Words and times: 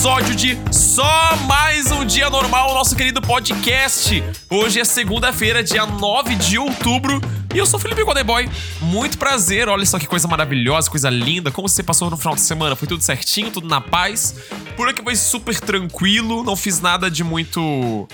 episódio 0.00 0.34
de 0.34 0.58
Só 0.72 1.36
Mais 1.46 1.92
Um 1.92 2.06
Dia 2.06 2.30
Normal, 2.30 2.72
nosso 2.72 2.96
querido 2.96 3.20
podcast. 3.20 4.24
Hoje 4.48 4.80
é 4.80 4.84
segunda-feira, 4.84 5.62
dia 5.62 5.84
9 5.84 6.36
de 6.36 6.56
outubro, 6.56 7.20
e 7.54 7.58
eu 7.58 7.66
sou 7.66 7.78
Felipe 7.78 8.02
Godeboy. 8.02 8.48
Muito 8.80 9.18
prazer, 9.18 9.68
olha 9.68 9.84
só 9.84 9.98
que 9.98 10.06
coisa 10.06 10.26
maravilhosa, 10.26 10.90
coisa 10.90 11.10
linda. 11.10 11.50
Como 11.50 11.68
você 11.68 11.82
passou 11.82 12.08
no 12.08 12.16
final 12.16 12.34
de 12.34 12.40
semana? 12.40 12.74
Foi 12.74 12.88
tudo 12.88 13.02
certinho, 13.02 13.50
tudo 13.50 13.68
na 13.68 13.78
paz? 13.78 14.36
Por 14.74 14.88
aqui 14.88 15.02
foi 15.02 15.14
super 15.14 15.60
tranquilo, 15.60 16.42
não 16.42 16.56
fiz 16.56 16.80
nada 16.80 17.10
de 17.10 17.22
muito 17.22 18.08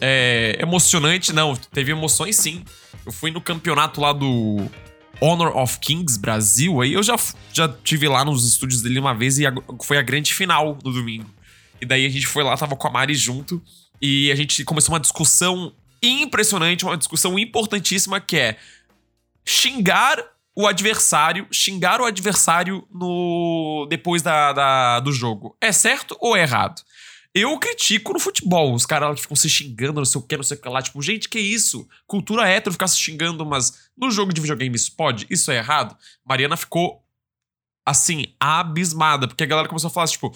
é, 0.00 0.56
emocionante, 0.60 1.32
não. 1.32 1.56
Teve 1.56 1.90
emoções 1.90 2.36
sim. 2.36 2.62
Eu 3.04 3.10
fui 3.10 3.32
no 3.32 3.40
campeonato 3.40 4.00
lá 4.00 4.12
do 4.12 4.64
Honor 5.20 5.56
of 5.56 5.78
Kings 5.78 6.18
Brasil, 6.18 6.80
aí 6.80 6.92
eu 6.92 7.02
já, 7.02 7.16
já 7.52 7.68
tive 7.68 8.08
lá 8.08 8.24
nos 8.24 8.46
estúdios 8.46 8.82
dele 8.82 8.98
uma 8.98 9.14
vez 9.14 9.38
e 9.38 9.46
a, 9.46 9.52
foi 9.82 9.98
a 9.98 10.02
grande 10.02 10.34
final 10.34 10.78
no 10.84 10.92
domingo. 10.92 11.30
E 11.80 11.86
daí 11.86 12.06
a 12.06 12.08
gente 12.08 12.26
foi 12.26 12.42
lá, 12.42 12.56
tava 12.56 12.76
com 12.76 12.88
a 12.88 12.90
Mari 12.90 13.14
junto, 13.14 13.62
e 14.00 14.30
a 14.30 14.34
gente 14.34 14.64
começou 14.64 14.94
uma 14.94 15.00
discussão 15.00 15.72
impressionante, 16.02 16.84
uma 16.84 16.96
discussão 16.96 17.38
importantíssima 17.38 18.20
que 18.20 18.36
é 18.36 18.56
xingar 19.44 20.22
o 20.54 20.66
adversário, 20.66 21.46
xingar 21.52 22.00
o 22.00 22.04
adversário 22.04 22.86
no 22.90 23.86
depois 23.90 24.22
da, 24.22 24.52
da, 24.52 25.00
do 25.00 25.12
jogo. 25.12 25.56
É 25.60 25.70
certo 25.70 26.16
ou 26.18 26.36
é 26.36 26.42
errado? 26.42 26.82
Eu 27.38 27.58
critico 27.58 28.14
no 28.14 28.18
futebol, 28.18 28.72
os 28.72 28.86
caras 28.86 29.16
que 29.16 29.20
ficam 29.20 29.36
se 29.36 29.46
xingando, 29.50 30.00
não 30.00 30.06
sei 30.06 30.18
o 30.18 30.24
que, 30.24 30.38
não 30.38 30.42
sei 30.42 30.56
o 30.56 30.60
que 30.62 30.68
lá. 30.70 30.80
Tipo, 30.80 31.02
gente, 31.02 31.28
que 31.28 31.38
isso? 31.38 31.86
Cultura 32.06 32.48
hétero 32.48 32.72
ficar 32.72 32.88
se 32.88 32.98
xingando, 32.98 33.44
mas 33.44 33.90
no 33.94 34.10
jogo 34.10 34.32
de 34.32 34.40
videogame 34.40 34.74
isso 34.74 34.96
pode? 34.96 35.26
Isso 35.28 35.50
é 35.50 35.58
errado? 35.58 35.94
Mariana 36.24 36.56
ficou, 36.56 37.04
assim, 37.84 38.34
abismada, 38.40 39.28
porque 39.28 39.44
a 39.44 39.46
galera 39.46 39.68
começou 39.68 39.88
a 39.88 39.90
falar, 39.92 40.06
tipo, 40.06 40.34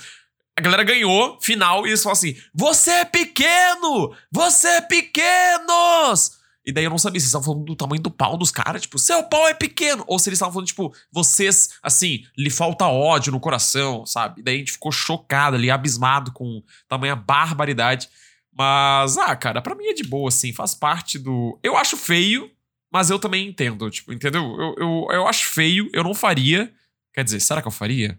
a 0.54 0.60
galera 0.60 0.84
ganhou, 0.84 1.40
final, 1.40 1.86
e 1.86 1.88
eles 1.88 2.02
falaram 2.02 2.18
assim: 2.18 2.36
Você 2.54 2.90
é 2.90 3.04
pequeno! 3.06 4.14
Você 4.30 4.68
é 4.68 4.80
pequenos! 4.82 6.38
E 6.70 6.72
daí 6.72 6.84
eu 6.84 6.90
não 6.90 6.98
sabia 6.98 7.18
se 7.18 7.24
eles 7.24 7.30
estavam 7.30 7.46
falando 7.46 7.64
do 7.64 7.74
tamanho 7.74 8.00
do 8.00 8.12
pau 8.12 8.36
dos 8.36 8.52
caras, 8.52 8.82
tipo, 8.82 8.96
seu 8.96 9.24
pau 9.24 9.48
é 9.48 9.54
pequeno. 9.54 10.04
Ou 10.06 10.20
se 10.20 10.28
eles 10.28 10.36
estavam 10.36 10.52
falando, 10.52 10.68
tipo, 10.68 10.94
vocês, 11.10 11.70
assim, 11.82 12.24
lhe 12.38 12.48
falta 12.48 12.86
ódio 12.86 13.32
no 13.32 13.40
coração, 13.40 14.06
sabe? 14.06 14.40
E 14.40 14.44
daí 14.44 14.54
a 14.54 14.58
gente 14.58 14.72
ficou 14.72 14.92
chocado 14.92 15.56
ali, 15.56 15.68
abismado 15.68 16.30
com 16.30 16.62
tamanha 16.88 17.16
barbaridade. 17.16 18.08
Mas, 18.56 19.18
ah, 19.18 19.34
cara, 19.34 19.60
pra 19.60 19.74
mim 19.74 19.86
é 19.86 19.92
de 19.92 20.04
boa, 20.04 20.28
assim, 20.28 20.52
faz 20.52 20.72
parte 20.72 21.18
do. 21.18 21.58
Eu 21.60 21.76
acho 21.76 21.96
feio, 21.96 22.48
mas 22.92 23.10
eu 23.10 23.18
também 23.18 23.48
entendo, 23.48 23.90
tipo, 23.90 24.12
entendeu? 24.12 24.42
Eu, 24.44 24.74
eu, 24.78 25.08
eu 25.10 25.26
acho 25.26 25.46
feio, 25.46 25.90
eu 25.92 26.04
não 26.04 26.14
faria. 26.14 26.72
Quer 27.12 27.24
dizer, 27.24 27.40
será 27.40 27.60
que 27.60 27.66
eu 27.66 27.72
faria? 27.72 28.16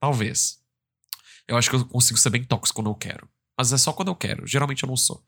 Talvez. 0.00 0.60
Eu 1.48 1.56
acho 1.56 1.68
que 1.68 1.74
eu 1.74 1.84
consigo 1.86 2.18
ser 2.20 2.30
bem 2.30 2.44
tóxico 2.44 2.76
quando 2.76 2.90
eu 2.90 2.94
quero. 2.94 3.28
Mas 3.58 3.72
é 3.72 3.78
só 3.78 3.92
quando 3.92 4.08
eu 4.08 4.14
quero. 4.14 4.46
Geralmente 4.46 4.84
eu 4.84 4.88
não 4.88 4.96
sou. 4.96 5.24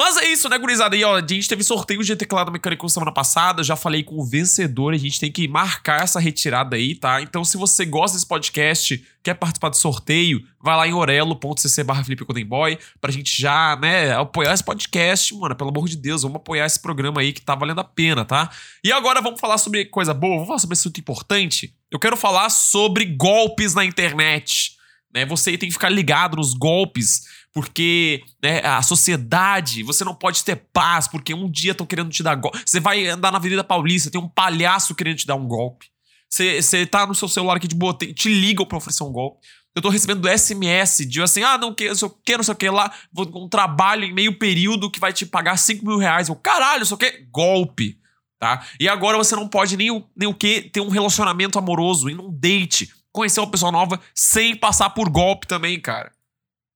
Mas 0.00 0.16
é 0.16 0.28
isso, 0.28 0.48
né, 0.48 0.56
gurizada? 0.56 0.94
E 0.94 1.02
ó, 1.02 1.16
a 1.16 1.20
gente 1.20 1.48
teve 1.48 1.64
sorteio 1.64 2.04
de 2.04 2.14
teclado 2.14 2.52
mecânico 2.52 2.88
semana 2.88 3.10
passada, 3.10 3.64
já 3.64 3.74
falei 3.74 4.04
com 4.04 4.14
o 4.14 4.24
vencedor, 4.24 4.94
a 4.94 4.96
gente 4.96 5.18
tem 5.18 5.32
que 5.32 5.48
marcar 5.48 6.04
essa 6.04 6.20
retirada 6.20 6.76
aí, 6.76 6.94
tá? 6.94 7.20
Então, 7.20 7.44
se 7.44 7.56
você 7.56 7.84
gosta 7.84 8.16
desse 8.16 8.26
podcast, 8.26 9.04
quer 9.24 9.34
participar 9.34 9.70
do 9.70 9.76
sorteio, 9.76 10.40
vai 10.62 10.76
lá 10.76 10.86
em 10.86 10.94
orelo.cc 10.94 11.82
barra 11.82 12.04
Felipe 12.04 12.24
Boy 12.44 12.78
pra 13.00 13.10
gente 13.10 13.42
já, 13.42 13.76
né, 13.82 14.14
apoiar 14.14 14.54
esse 14.54 14.62
podcast, 14.62 15.34
mano, 15.34 15.56
pelo 15.56 15.70
amor 15.70 15.88
de 15.88 15.96
Deus, 15.96 16.22
vamos 16.22 16.36
apoiar 16.36 16.66
esse 16.66 16.80
programa 16.80 17.20
aí 17.20 17.32
que 17.32 17.40
tá 17.40 17.56
valendo 17.56 17.80
a 17.80 17.84
pena, 17.84 18.24
tá? 18.24 18.50
E 18.84 18.92
agora 18.92 19.20
vamos 19.20 19.40
falar 19.40 19.58
sobre 19.58 19.84
coisa 19.86 20.14
boa, 20.14 20.34
vamos 20.34 20.46
falar 20.46 20.60
sobre 20.60 20.74
assunto 20.74 21.00
importante. 21.00 21.74
Eu 21.90 21.98
quero 21.98 22.16
falar 22.16 22.50
sobre 22.50 23.04
golpes 23.04 23.74
na 23.74 23.84
internet, 23.84 24.76
né? 25.12 25.26
Você 25.26 25.58
tem 25.58 25.68
que 25.68 25.72
ficar 25.72 25.88
ligado 25.88 26.36
nos 26.36 26.54
golpes 26.54 27.22
porque 27.58 28.22
né, 28.40 28.60
a 28.60 28.80
sociedade, 28.82 29.82
você 29.82 30.04
não 30.04 30.14
pode 30.14 30.44
ter 30.44 30.54
paz, 30.72 31.08
porque 31.08 31.34
um 31.34 31.50
dia 31.50 31.72
estão 31.72 31.84
querendo 31.84 32.08
te 32.08 32.22
dar 32.22 32.36
golpe. 32.36 32.62
Você 32.64 32.78
vai 32.78 33.08
andar 33.08 33.32
na 33.32 33.38
Avenida 33.38 33.64
Paulista, 33.64 34.12
tem 34.12 34.20
um 34.20 34.28
palhaço 34.28 34.94
querendo 34.94 35.16
te 35.16 35.26
dar 35.26 35.34
um 35.34 35.44
golpe. 35.44 35.86
Você, 36.30 36.62
você 36.62 36.86
tá 36.86 37.04
no 37.04 37.16
seu 37.16 37.26
celular 37.26 37.56
aqui 37.56 37.66
de 37.66 37.74
boa, 37.74 37.92
te 37.92 38.28
ligam 38.28 38.64
pra 38.64 38.78
oferecer 38.78 39.02
um 39.02 39.10
golpe. 39.10 39.44
Eu 39.74 39.82
tô 39.82 39.88
recebendo 39.88 40.28
SMS 40.28 40.98
de 40.98 41.20
assim, 41.20 41.42
ah, 41.42 41.58
não, 41.58 41.74
que, 41.74 41.88
não 41.88 41.96
sei 41.96 42.06
o 42.06 42.10
que, 42.24 42.36
não 42.36 42.44
sei 42.44 42.54
o 42.54 42.56
que 42.56 42.70
lá, 42.70 42.92
vou 43.12 43.28
um 43.34 43.48
trabalho 43.48 44.04
em 44.04 44.14
meio 44.14 44.38
período 44.38 44.88
que 44.88 45.00
vai 45.00 45.12
te 45.12 45.26
pagar 45.26 45.56
5 45.56 45.84
mil 45.84 45.98
reais. 45.98 46.28
Eu, 46.28 46.36
caralho, 46.36 46.86
o 46.88 46.96
que, 46.96 47.26
golpe, 47.28 47.98
tá? 48.38 48.64
E 48.78 48.88
agora 48.88 49.18
você 49.18 49.34
não 49.34 49.48
pode 49.48 49.76
nem 49.76 49.90
o, 49.90 50.08
nem 50.16 50.28
o 50.28 50.34
que 50.34 50.60
ter 50.60 50.80
um 50.80 50.90
relacionamento 50.90 51.58
amoroso, 51.58 52.08
ir 52.08 52.20
um 52.20 52.30
date, 52.30 52.88
conhecer 53.10 53.40
uma 53.40 53.50
pessoa 53.50 53.72
nova 53.72 54.00
sem 54.14 54.54
passar 54.54 54.90
por 54.90 55.10
golpe 55.10 55.48
também, 55.48 55.80
cara. 55.80 56.12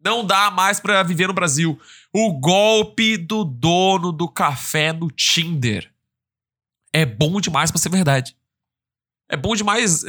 Não 0.04 0.24
dá 0.24 0.50
mais 0.50 0.80
para 0.80 1.02
viver 1.02 1.28
no 1.28 1.32
Brasil. 1.32 1.78
O 2.12 2.32
golpe 2.32 3.16
do 3.16 3.44
dono 3.44 4.10
do 4.10 4.28
café 4.28 4.92
no 4.92 5.10
Tinder. 5.10 5.90
É 6.92 7.06
bom 7.06 7.40
demais 7.40 7.70
pra 7.70 7.80
ser 7.80 7.88
verdade. 7.88 8.36
É 9.28 9.36
bom 9.36 9.54
demais. 9.54 10.04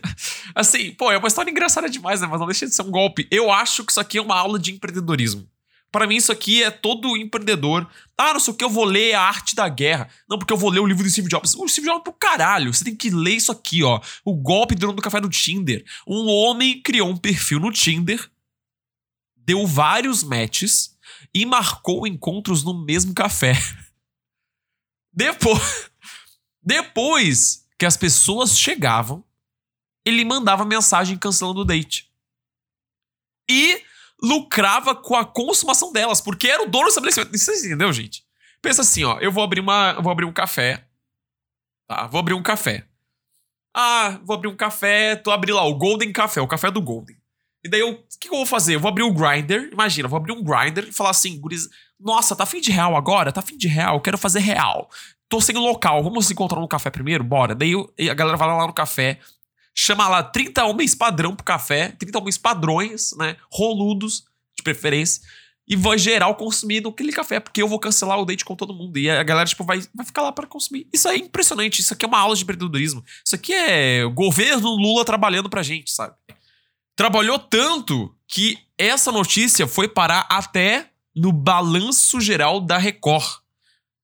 assim, 0.54 0.92
pô, 0.92 1.12
é 1.12 1.18
uma 1.18 1.28
história 1.28 1.50
engraçada 1.50 1.88
demais, 1.88 2.20
né? 2.20 2.26
Mas 2.26 2.40
não 2.40 2.46
deixa 2.46 2.66
de 2.66 2.74
ser 2.74 2.82
um 2.82 2.90
golpe. 2.90 3.28
Eu 3.30 3.52
acho 3.52 3.84
que 3.84 3.92
isso 3.92 4.00
aqui 4.00 4.18
é 4.18 4.22
uma 4.22 4.36
aula 4.36 4.58
de 4.58 4.72
empreendedorismo. 4.72 5.48
Para 5.92 6.08
mim, 6.08 6.16
isso 6.16 6.32
aqui 6.32 6.60
é 6.60 6.72
todo 6.72 7.16
empreendedor. 7.16 7.88
Ah, 8.18 8.32
não 8.32 8.40
sei 8.40 8.52
o 8.52 8.56
que, 8.56 8.64
eu 8.64 8.70
vou 8.70 8.84
ler 8.84 9.14
a 9.14 9.20
arte 9.20 9.54
da 9.54 9.68
guerra. 9.68 10.08
Não, 10.28 10.36
porque 10.36 10.52
eu 10.52 10.56
vou 10.56 10.68
ler 10.68 10.80
o 10.80 10.86
livro 10.86 11.04
do 11.04 11.08
Steve 11.08 11.28
Jobs. 11.28 11.54
O 11.54 11.68
Steve 11.68 11.86
Jobs 11.86 12.00
é 12.00 12.02
pro 12.02 12.12
caralho. 12.12 12.74
Você 12.74 12.82
tem 12.82 12.96
que 12.96 13.10
ler 13.10 13.36
isso 13.36 13.52
aqui, 13.52 13.84
ó. 13.84 14.00
O 14.24 14.34
golpe 14.34 14.74
do 14.74 14.80
dono 14.80 14.94
do 14.94 15.02
café 15.02 15.20
no 15.20 15.28
Tinder. 15.28 15.84
Um 16.04 16.26
homem 16.26 16.82
criou 16.82 17.08
um 17.08 17.16
perfil 17.16 17.60
no 17.60 17.70
Tinder 17.70 18.28
deu 19.44 19.66
vários 19.66 20.22
matches 20.22 20.96
e 21.34 21.44
marcou 21.44 22.06
encontros 22.06 22.62
no 22.62 22.84
mesmo 22.84 23.14
café. 23.14 23.54
Depois, 25.12 25.90
depois 26.60 27.64
que 27.78 27.86
as 27.86 27.96
pessoas 27.96 28.58
chegavam, 28.58 29.24
ele 30.04 30.24
mandava 30.24 30.64
mensagem 30.64 31.16
cancelando 31.16 31.60
o 31.60 31.64
date. 31.64 32.12
E 33.48 33.80
lucrava 34.20 34.94
com 34.94 35.14
a 35.14 35.24
consumação 35.24 35.92
delas, 35.92 36.20
porque 36.20 36.48
era 36.48 36.62
o 36.62 36.68
dono 36.68 36.84
do 36.84 36.88
estabelecimento. 36.88 37.36
Você 37.36 37.66
entendeu, 37.66 37.92
gente? 37.92 38.24
Pensa 38.60 38.82
assim, 38.82 39.04
ó, 39.04 39.18
eu 39.20 39.30
vou 39.30 39.44
abrir 39.44 39.60
uma, 39.60 39.92
vou 40.00 40.10
abrir 40.10 40.24
um 40.24 40.32
café. 40.32 40.88
Tá, 41.86 42.06
vou 42.06 42.18
abrir 42.18 42.34
um 42.34 42.42
café. 42.42 42.88
Ah, 43.74 44.20
vou 44.24 44.34
abrir 44.34 44.48
um 44.48 44.56
café, 44.56 45.16
tô 45.16 45.30
abrindo 45.30 45.56
lá 45.56 45.64
o 45.64 45.74
Golden 45.74 46.12
Café, 46.12 46.40
o 46.40 46.46
café 46.48 46.70
do 46.70 46.80
Golden. 46.80 47.16
E 47.64 47.68
daí 47.68 47.80
eu, 47.80 47.92
o 47.92 47.96
que, 47.96 48.18
que, 48.20 48.28
eu 48.28 48.36
vou 48.36 48.46
fazer? 48.46 48.74
Eu 48.74 48.80
vou 48.80 48.90
abrir 48.90 49.02
o 49.02 49.12
Grinder, 49.12 49.70
imagina, 49.72 50.06
eu 50.06 50.10
vou 50.10 50.18
abrir 50.18 50.32
um 50.32 50.42
Grinder 50.42 50.86
e 50.86 50.92
falar 50.92 51.10
assim, 51.10 51.40
guris, 51.40 51.68
nossa, 51.98 52.36
tá 52.36 52.44
fim 52.44 52.60
de 52.60 52.70
real 52.70 52.94
agora? 52.94 53.32
Tá 53.32 53.40
fim 53.40 53.56
de 53.56 53.66
real, 53.66 54.00
quero 54.00 54.18
fazer 54.18 54.40
real. 54.40 54.90
Tô 55.28 55.40
sem 55.40 55.56
local, 55.56 56.02
vamos 56.02 56.26
se 56.26 56.34
encontrar 56.34 56.60
no 56.60 56.68
café 56.68 56.90
primeiro? 56.90 57.24
Bora. 57.24 57.54
Daí 57.54 57.72
eu, 57.72 57.90
a 58.10 58.14
galera 58.14 58.36
vai 58.36 58.48
lá 58.48 58.66
no 58.66 58.74
café, 58.74 59.18
chama 59.74 60.06
lá 60.06 60.22
30 60.22 60.62
homens 60.64 60.94
padrão 60.94 61.34
pro 61.34 61.44
café, 61.44 61.88
30 61.98 62.18
homens 62.18 62.36
padrões, 62.36 63.16
né, 63.16 63.36
roludos, 63.50 64.24
de 64.56 64.62
preferência, 64.62 65.22
e 65.66 65.74
vai 65.74 65.96
geral 65.96 66.34
consumir 66.34 66.86
aquele 66.86 67.12
café, 67.12 67.40
porque 67.40 67.62
eu 67.62 67.66
vou 67.66 67.78
cancelar 67.78 68.20
o 68.20 68.26
date 68.26 68.44
com 68.44 68.54
todo 68.54 68.74
mundo. 68.74 68.98
E 68.98 69.08
a 69.08 69.22
galera, 69.22 69.48
tipo, 69.48 69.64
vai, 69.64 69.82
vai 69.94 70.04
ficar 70.04 70.20
lá 70.20 70.30
para 70.30 70.46
consumir. 70.46 70.86
Isso 70.92 71.08
é 71.08 71.16
impressionante, 71.16 71.80
isso 71.80 71.94
aqui 71.94 72.04
é 72.04 72.08
uma 72.08 72.18
aula 72.18 72.36
de 72.36 72.42
empreendedorismo. 72.42 73.02
Isso 73.24 73.34
aqui 73.34 73.54
é 73.54 74.04
o 74.04 74.10
governo 74.10 74.68
Lula 74.76 75.04
trabalhando 75.04 75.48
pra 75.48 75.62
gente, 75.62 75.90
sabe? 75.90 76.14
Trabalhou 76.96 77.38
tanto 77.38 78.14
que 78.28 78.58
essa 78.78 79.12
notícia 79.12 79.66
foi 79.66 79.88
parar 79.88 80.26
até 80.30 80.90
no 81.14 81.32
balanço 81.32 82.20
geral 82.20 82.60
da 82.60 82.76
Record. 82.78 83.42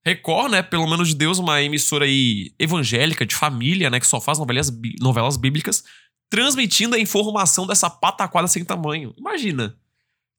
Record, 0.04 0.50
né, 0.52 0.62
pelo 0.62 0.88
menos 0.88 1.08
de 1.08 1.14
Deus, 1.14 1.38
uma 1.38 1.60
emissora 1.60 2.04
aí 2.04 2.54
evangélica, 2.58 3.26
de 3.26 3.34
família, 3.34 3.90
né, 3.90 4.00
que 4.00 4.06
só 4.06 4.20
faz 4.20 4.38
novelas, 4.38 4.72
novelas 5.00 5.36
bíblicas, 5.36 5.84
transmitindo 6.30 6.94
a 6.94 6.98
informação 6.98 7.66
dessa 7.66 7.90
pataquada 7.90 8.48
sem 8.48 8.64
tamanho. 8.64 9.12
Imagina. 9.18 9.76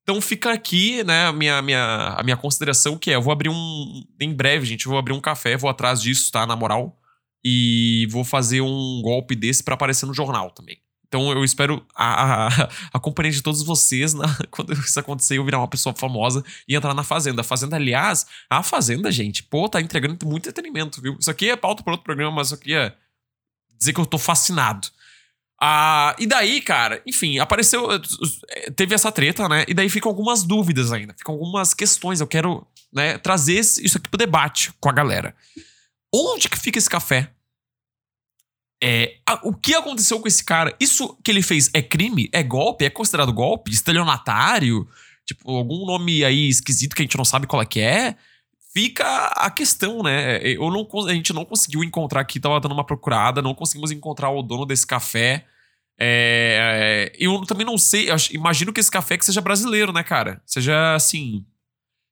Então 0.02 0.20
fica 0.20 0.52
aqui, 0.52 1.04
né, 1.04 1.28
a 1.28 1.34
minha, 1.34 1.62
minha, 1.62 2.16
a 2.18 2.24
minha 2.24 2.38
consideração 2.38 2.98
que 2.98 3.12
é, 3.12 3.16
eu 3.16 3.22
vou 3.22 3.32
abrir 3.32 3.50
um, 3.50 4.04
em 4.20 4.34
breve, 4.34 4.66
gente, 4.66 4.86
eu 4.86 4.90
vou 4.90 4.98
abrir 4.98 5.14
um 5.14 5.22
café, 5.22 5.56
vou 5.56 5.70
atrás 5.70 6.02
disso, 6.02 6.32
tá, 6.32 6.48
na 6.48 6.56
moral, 6.56 6.98
e 7.44 8.08
vou 8.10 8.24
fazer 8.24 8.62
um 8.62 9.02
golpe 9.04 9.36
desse 9.36 9.64
para 9.64 9.76
aparecer 9.76 10.08
no 10.08 10.14
jornal 10.14 10.50
também. 10.52 10.82
Então 11.12 11.30
eu 11.30 11.44
espero 11.44 11.86
a, 11.94 12.48
a, 12.48 12.70
a 12.94 13.00
companhia 13.00 13.34
de 13.34 13.44
todos 13.44 13.62
vocês 13.64 14.14
na, 14.14 14.34
quando 14.50 14.72
isso 14.72 14.98
acontecer, 14.98 15.38
eu 15.38 15.44
virar 15.44 15.58
uma 15.58 15.68
pessoa 15.68 15.94
famosa 15.94 16.42
e 16.66 16.74
entrar 16.74 16.94
na 16.94 17.04
Fazenda. 17.04 17.42
A 17.42 17.44
Fazenda, 17.44 17.76
aliás, 17.76 18.26
a 18.50 18.64
Fazenda, 18.64 19.12
gente, 19.12 19.44
pô, 19.44 19.68
tá 19.68 19.82
entregando 19.82 20.18
muito 20.26 20.48
entretenimento, 20.48 21.02
viu? 21.02 21.18
Isso 21.20 21.30
aqui 21.30 21.50
é 21.50 21.58
pauta 21.58 21.84
para 21.84 21.92
outro 21.92 22.06
programa, 22.06 22.38
mas 22.38 22.54
aqui 22.54 22.74
é 22.74 22.96
dizer 23.78 23.92
que 23.92 24.00
eu 24.00 24.06
tô 24.06 24.18
fascinado. 24.18 24.88
Ah, 25.60 26.16
e 26.18 26.26
daí, 26.26 26.62
cara, 26.62 27.02
enfim, 27.06 27.40
apareceu. 27.40 27.90
Teve 28.78 28.96
essa 28.96 29.12
treta, 29.12 29.50
né? 29.50 29.66
E 29.68 29.74
daí 29.74 29.90
ficam 29.90 30.10
algumas 30.10 30.44
dúvidas 30.44 30.94
ainda, 30.94 31.14
ficam 31.14 31.36
algumas 31.36 31.74
questões. 31.74 32.22
Eu 32.22 32.28
quero 32.28 32.66
né, 32.92 33.18
trazer 33.18 33.60
isso 33.60 33.98
aqui 33.98 34.10
pro 34.10 34.18
debate 34.18 34.72
com 34.80 34.90
a 34.90 34.94
galera. 34.94 35.36
Onde 36.14 36.48
que 36.48 36.58
fica 36.58 36.80
esse 36.80 36.90
café? 36.90 37.32
É, 38.84 39.18
a- 39.28 39.40
o 39.44 39.54
que 39.54 39.76
aconteceu 39.76 40.20
com 40.20 40.28
esse 40.28 40.44
cara? 40.44 40.76
Isso 40.80 41.16
que 41.24 41.30
ele 41.30 41.42
fez 41.44 41.70
é 41.74 41.82
crime? 41.82 42.30
É 42.34 42.42
golpe? 42.42 42.84
É 42.84 42.90
considerado 42.90 43.32
golpe? 43.32 43.72
Estelionatário? 43.72 44.88
Tipo, 45.26 45.52
algum 45.56 45.86
nome 45.86 46.26
aí 46.26 46.50
esquisito 46.50 46.96
que 46.96 47.02
a 47.02 47.06
gente 47.06 47.18
não 47.18 47.26
sabe 47.26 47.46
qual 47.48 47.62
é 47.62 47.66
que 47.66 47.80
é? 47.80 48.16
Fica 48.74 49.28
a 49.28 49.52
questão, 49.52 50.02
né? 50.02 50.40
Eu 50.44 50.72
não, 50.72 50.88
a 51.08 51.14
gente 51.14 51.32
não 51.34 51.46
conseguiu 51.46 51.84
encontrar 51.84 52.22
aqui, 52.22 52.40
tava 52.40 52.60
dando 52.60 52.72
uma 52.72 52.86
procurada, 52.86 53.42
não 53.42 53.54
conseguimos 53.54 53.92
encontrar 53.92 54.30
o 54.32 54.42
dono 54.42 54.66
desse 54.66 54.88
café. 54.88 55.46
É, 56.00 57.12
eu 57.20 57.42
também 57.46 57.66
não 57.66 57.78
sei, 57.78 58.08
imagino 58.32 58.74
que 58.74 58.80
esse 58.80 58.90
café 58.90 59.18
que 59.18 59.26
seja 59.26 59.42
brasileiro, 59.42 59.94
né, 59.94 60.02
cara? 60.04 60.42
Seja 60.46 60.96
assim. 60.96 61.46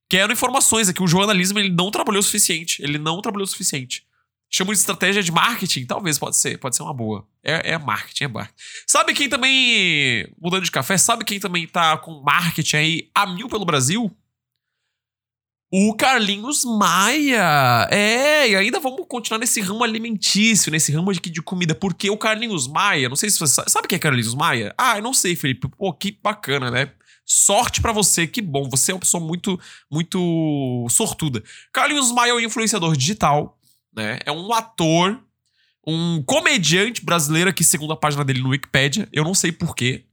Quero 0.07 0.33
informações 0.33 0.89
aqui. 0.89 1.01
O 1.01 1.07
jornalismo 1.07 1.57
ele 1.59 1.69
não 1.69 1.89
trabalhou 1.89 2.19
o 2.19 2.23
suficiente. 2.23 2.81
Ele 2.83 2.97
não 2.97 3.21
trabalhou 3.21 3.45
o 3.45 3.47
suficiente. 3.47 4.03
Chamo 4.51 4.73
de 4.73 4.79
estratégia 4.79 5.21
de 5.21 5.31
marketing? 5.31 5.85
Talvez, 5.85 6.17
pode 6.17 6.35
ser. 6.37 6.57
Pode 6.57 6.75
ser 6.75 6.81
uma 6.81 6.93
boa. 6.93 7.27
É, 7.43 7.73
é 7.73 7.77
marketing, 7.77 8.23
é 8.23 8.27
marketing. 8.27 8.57
Sabe 8.87 9.13
quem 9.13 9.29
também, 9.29 10.27
mudando 10.41 10.63
de 10.63 10.71
café, 10.71 10.97
sabe 10.97 11.23
quem 11.23 11.39
também 11.39 11.67
tá 11.67 11.97
com 11.97 12.21
marketing 12.21 12.75
aí 12.77 13.09
a 13.13 13.27
mil 13.27 13.47
pelo 13.47 13.65
Brasil? 13.65 14.11
O 15.71 15.93
Carlinhos 15.93 16.65
Maia. 16.65 17.87
É, 17.91 18.49
e 18.49 18.55
ainda 18.55 18.79
vamos 18.79 19.05
continuar 19.07 19.37
nesse 19.37 19.61
ramo 19.61 19.83
alimentício, 19.83 20.71
nesse 20.71 20.91
ramo 20.91 21.13
de, 21.13 21.19
de 21.19 21.41
comida. 21.43 21.75
Porque 21.75 22.09
o 22.09 22.17
Carlinhos 22.17 22.67
Maia, 22.67 23.07
não 23.07 23.15
sei 23.15 23.29
se 23.29 23.37
você 23.37 23.53
sabe. 23.53 23.69
Sabe 23.69 23.87
quem 23.87 23.97
é 23.97 23.99
Carlinhos 23.99 24.33
Maia? 24.33 24.73
Ah, 24.75 24.97
eu 24.97 25.03
não 25.03 25.13
sei, 25.13 25.35
Felipe. 25.35 25.67
Pô, 25.67 25.93
que 25.93 26.17
bacana, 26.23 26.71
né? 26.71 26.91
Sorte 27.23 27.79
pra 27.79 27.91
você, 27.91 28.25
que 28.25 28.41
bom. 28.41 28.67
Você 28.71 28.91
é 28.91 28.95
uma 28.95 28.99
pessoa 28.99 29.23
muito, 29.23 29.59
muito 29.91 30.87
sortuda. 30.89 31.43
Carlinhos 31.71 32.11
Maia 32.11 32.31
é 32.31 32.33
um 32.33 32.39
influenciador 32.39 32.97
digital, 32.97 33.58
né? 33.99 34.19
É 34.25 34.31
um 34.31 34.53
ator, 34.53 35.19
um 35.85 36.23
comediante 36.23 37.03
brasileiro 37.03 37.49
aqui, 37.49 37.63
segundo 37.63 37.93
a 37.93 37.97
página 37.97 38.23
dele 38.23 38.41
no 38.41 38.49
Wikipedia. 38.49 39.07
Eu 39.11 39.23
não 39.23 39.33
sei 39.33 39.51
porquê, 39.51 40.05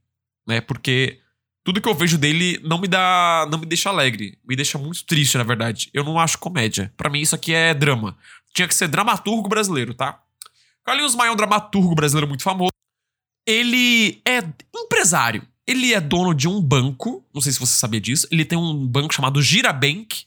né? 0.45 0.59
Porque 0.61 1.19
tudo 1.63 1.81
que 1.81 1.87
eu 1.87 1.95
vejo 1.95 2.17
dele 2.17 2.59
não 2.63 2.77
me 2.77 2.87
dá, 2.87 3.47
não 3.49 3.59
me 3.59 3.65
deixa 3.65 3.89
alegre, 3.89 4.37
me 4.47 4.55
deixa 4.55 4.77
muito 4.77 5.05
triste, 5.05 5.37
na 5.37 5.43
verdade. 5.43 5.89
Eu 5.93 6.03
não 6.03 6.19
acho 6.19 6.37
comédia. 6.37 6.93
Pra 6.97 7.09
mim 7.09 7.21
isso 7.21 7.35
aqui 7.35 7.53
é 7.53 7.73
drama. 7.73 8.17
Tinha 8.53 8.67
que 8.67 8.75
ser 8.75 8.87
dramaturgo 8.87 9.47
brasileiro, 9.47 9.93
tá? 9.93 10.21
Carlinhos 10.83 11.15
Maia 11.15 11.29
é 11.29 11.31
um 11.31 11.35
dramaturgo 11.35 11.95
brasileiro 11.95 12.27
muito 12.27 12.43
famoso. 12.43 12.71
Ele 13.45 14.21
é 14.25 14.43
empresário. 14.75 15.47
Ele 15.65 15.93
é 15.93 15.99
dono 15.99 16.33
de 16.33 16.47
um 16.47 16.61
banco, 16.61 17.25
não 17.33 17.41
sei 17.41 17.51
se 17.51 17.59
você 17.59 17.73
sabia 17.73 17.99
disso. 17.99 18.27
Ele 18.31 18.45
tem 18.45 18.57
um 18.57 18.87
banco 18.87 19.13
chamado 19.13 19.41
Girabank. 19.41 20.25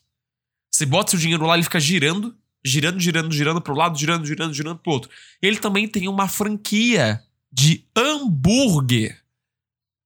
Você 0.70 0.84
bota 0.84 1.10
seu 1.10 1.18
dinheiro 1.18 1.46
lá, 1.46 1.54
ele 1.54 1.64
fica 1.64 1.80
girando, 1.80 2.36
girando, 2.64 3.00
girando, 3.00 3.32
girando 3.32 3.60
pro 3.60 3.74
lado, 3.74 3.98
girando, 3.98 4.26
girando, 4.26 4.54
girando 4.54 4.78
pro 4.78 4.92
outro. 4.92 5.10
Ele 5.40 5.58
também 5.58 5.88
tem 5.88 6.08
uma 6.08 6.28
franquia 6.28 7.22
de 7.52 7.84
hambúrguer. 7.96 9.20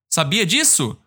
Sabia 0.08 0.46
disso? 0.46 0.98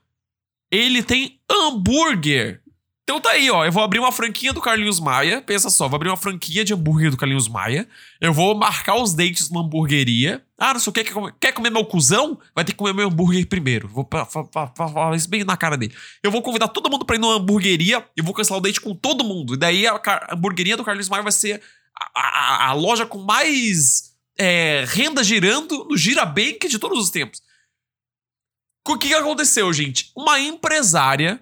Ele 0.70 1.02
tem 1.02 1.40
hambúrguer. 1.50 2.62
Então 3.10 3.22
tá 3.22 3.30
aí, 3.30 3.50
ó. 3.50 3.64
Eu 3.64 3.72
vou 3.72 3.82
abrir 3.82 4.00
uma 4.00 4.12
franquia 4.12 4.52
do 4.52 4.60
Carlinhos 4.60 5.00
Maia. 5.00 5.42
Pensa 5.42 5.70
só, 5.70 5.88
vou 5.88 5.96
abrir 5.96 6.10
uma 6.10 6.18
franquia 6.18 6.66
de 6.66 6.74
hambúrguer 6.74 7.10
do 7.10 7.16
Carlinhos 7.16 7.48
Maia. 7.48 7.88
Eu 8.20 8.34
vou 8.34 8.54
marcar 8.54 8.96
os 8.96 9.14
dentes 9.14 9.50
numa 9.50 9.62
hamburgueria. 9.64 10.44
Ah, 10.60 10.74
não 10.74 10.80
sei 10.82 10.90
o 10.90 10.94
que. 10.94 11.06
Quer 11.40 11.54
comer, 11.54 11.70
meu 11.70 11.86
cuzão? 11.86 12.38
Vai 12.54 12.66
ter 12.66 12.74
que 12.74 12.78
comer 12.78 12.94
meu 12.94 13.08
hambúrguer 13.08 13.48
primeiro. 13.48 13.88
Vou 13.88 14.06
fa- 14.12 14.26
fa- 14.26 14.44
fa- 14.52 14.68
fa- 14.76 14.90
falar 14.90 15.16
isso 15.16 15.30
bem 15.30 15.46
na 15.46 15.56
cara 15.56 15.78
dele. 15.78 15.96
Eu 16.22 16.30
vou 16.32 16.42
convidar 16.42 16.68
todo 16.68 16.90
mundo 16.92 17.06
pra 17.06 17.16
ir 17.16 17.20
numa 17.20 17.36
hamburgueria 17.36 18.06
e 18.18 18.22
vou 18.22 18.34
cancelar 18.34 18.60
o 18.60 18.62
date 18.62 18.82
com 18.82 18.94
todo 18.94 19.24
mundo. 19.24 19.54
E 19.54 19.58
daí 19.58 19.88
a, 19.88 19.98
car- 19.98 20.28
a 20.30 20.36
hamburgueria 20.36 20.76
do 20.76 20.84
Carlinhos 20.84 21.08
Maia 21.08 21.24
vai 21.24 21.32
ser 21.32 21.62
a, 22.14 22.20
a- 22.20 22.68
a 22.72 22.74
loja 22.74 23.06
com 23.06 23.20
mais 23.20 24.12
é, 24.38 24.84
renda 24.86 25.24
girando 25.24 25.86
no 25.90 25.96
Girabank 25.96 26.68
de 26.68 26.78
todos 26.78 27.00
os 27.02 27.10
tempos. 27.10 27.42
O 28.86 28.98
que 28.98 29.14
aconteceu, 29.14 29.72
gente? 29.72 30.12
Uma 30.14 30.42
empresária 30.42 31.40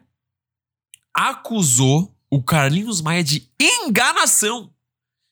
acusou 1.15 2.13
o 2.29 2.43
Carlinhos 2.43 2.99
Maia 2.99 3.23
de 3.23 3.49
enganação 3.57 4.69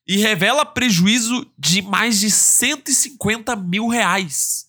e 0.07 0.17
revela 0.17 0.65
prejuízo 0.65 1.45
de 1.57 1.81
mais 1.81 2.21
de 2.21 2.31
150 2.31 3.55
mil 3.57 3.87
reais. 3.87 4.67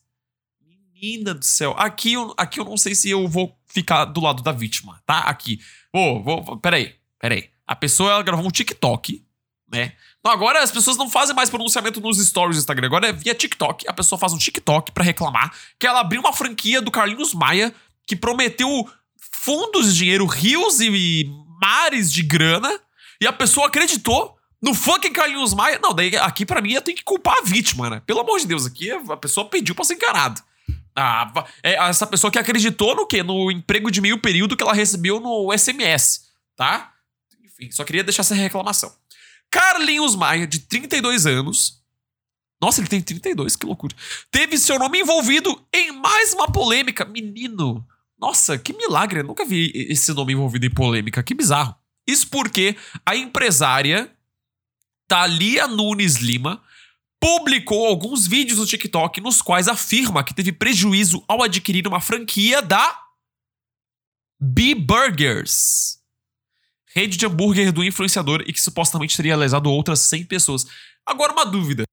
Menina 0.61 1.33
do 1.33 1.45
céu. 1.45 1.75
Aqui 1.79 2.15
eu, 2.15 2.35
aqui 2.37 2.59
eu 2.59 2.65
não 2.65 2.77
sei 2.77 2.95
se 2.95 3.09
eu 3.11 3.29
vou 3.29 3.57
ficar 3.67 4.07
do 4.07 4.21
lado 4.21 4.43
da 4.43 4.51
vítima, 4.51 5.01
tá? 5.07 5.21
Aqui. 5.21 5.61
Vou, 5.93 6.23
vou, 6.23 6.57
peraí, 6.59 6.95
peraí. 7.21 7.51
A 7.67 7.77
pessoa 7.77 8.11
ela 8.11 8.23
gravou 8.23 8.47
um 8.47 8.51
TikTok, 8.51 9.25
né? 9.71 9.93
Não, 10.25 10.33
agora 10.33 10.63
as 10.63 10.73
pessoas 10.73 10.97
não 10.97 11.09
fazem 11.09 11.35
mais 11.35 11.51
pronunciamento 11.51 12.01
nos 12.01 12.19
stories 12.25 12.57
do 12.57 12.61
Instagram. 12.61 12.87
Agora 12.87 13.09
é 13.09 13.13
via 13.13 13.35
TikTok. 13.35 13.87
A 13.89 13.93
pessoa 13.93 14.19
faz 14.19 14.33
um 14.33 14.39
TikTok 14.39 14.93
pra 14.93 15.05
reclamar 15.05 15.55
que 15.79 15.87
ela 15.87 16.01
abriu 16.01 16.21
uma 16.21 16.33
franquia 16.33 16.81
do 16.81 16.91
Carlinhos 16.91 17.35
Maia 17.35 17.75
que 18.07 18.17
prometeu 18.17 18.89
fundos 19.33 19.93
de 19.93 19.99
dinheiro, 19.99 20.27
rios 20.27 20.81
e 20.81 21.25
mares 21.61 22.13
de 22.13 22.23
grana. 22.23 22.81
E 23.21 23.27
a 23.27 23.33
pessoa 23.33 23.67
acreditou 23.67 24.37
no 24.61 24.75
fucking 24.75 25.13
Carlinhos 25.13 25.55
Maia. 25.55 25.79
Não, 25.83 25.93
daí 25.93 26.17
aqui 26.17 26.47
pra 26.47 26.61
mim 26.61 26.73
eu 26.73 26.83
tenho 26.83 26.97
que 26.97 27.05
culpar 27.05 27.39
a 27.39 27.43
vítima, 27.43 27.91
né? 27.91 28.03
Pelo 28.07 28.21
amor 28.21 28.39
de 28.39 28.47
Deus, 28.47 28.67
aqui 28.67 28.91
a 28.91 29.17
pessoa 29.17 29.49
pediu 29.49 29.75
pra 29.75 29.85
ser 29.85 29.95
enganado. 29.95 30.43
Ah, 30.97 31.45
é 31.63 31.75
essa 31.75 32.07
pessoa 32.07 32.31
que 32.31 32.39
acreditou 32.39 32.95
no 32.95 33.07
quê? 33.07 33.23
No 33.23 33.51
emprego 33.51 33.91
de 33.91 34.01
meio 34.01 34.19
período 34.19 34.57
que 34.57 34.63
ela 34.63 34.73
recebeu 34.73 35.19
no 35.21 35.57
SMS, 35.57 36.29
tá? 36.57 36.93
Enfim, 37.45 37.71
só 37.71 37.85
queria 37.85 38.05
deixar 38.05 38.23
essa 38.23 38.35
reclamação. 38.35 38.93
Carlinhos 39.51 40.15
Maia, 40.15 40.47
de 40.47 40.61
32 40.61 41.27
anos. 41.27 41.83
Nossa, 42.61 42.81
ele 42.81 42.89
tem 42.89 43.03
32, 43.03 43.57
que 43.57 43.67
loucura. 43.67 43.95
Teve 44.31 44.57
seu 44.57 44.79
nome 44.79 45.01
envolvido 45.01 45.63
em 45.73 45.93
mais 45.93 46.33
uma 46.33 46.51
polêmica. 46.51 47.05
Menino, 47.05 47.87
nossa, 48.25 48.57
que 48.57 48.73
milagre. 48.73 49.21
Eu 49.21 49.25
nunca 49.25 49.45
vi 49.45 49.71
esse 49.75 50.13
nome 50.15 50.33
envolvido 50.33 50.65
em 50.65 50.71
polêmica. 50.71 51.23
Que 51.23 51.35
bizarro. 51.35 51.75
Isso 52.07 52.29
porque 52.31 52.75
a 53.05 53.15
empresária 53.15 54.11
Thalia 55.07 55.69
Nunes 55.69 56.17
Lima 56.17 56.63
publicou 57.21 57.87
alguns 57.87 58.27
vídeos 58.27 58.59
no 58.59 58.67
TikTok 58.67 59.21
nos 59.21 59.43
quais 59.43 59.69
afirma 59.69 60.25
que 60.25 60.35
teve 60.35 60.53
prejuízo 60.53 61.23
ao 61.29 61.43
adquirir 61.43 61.87
uma 61.87 62.01
franquia 62.01 62.63
da 62.63 62.99
B-Burgers, 64.41 65.99
rede 66.95 67.17
de 67.17 67.27
hambúrguer 67.27 67.73
do 67.73 67.85
influenciador 67.85 68.43
e 68.47 68.53
que 68.53 68.61
supostamente 68.61 69.17
teria 69.17 69.37
lesado 69.37 69.71
outras 69.71 70.01
100 70.01 70.25
pessoas. 70.27 70.67
Agora, 71.07 71.33
uma 71.33 71.47
dúvida. 71.47 71.85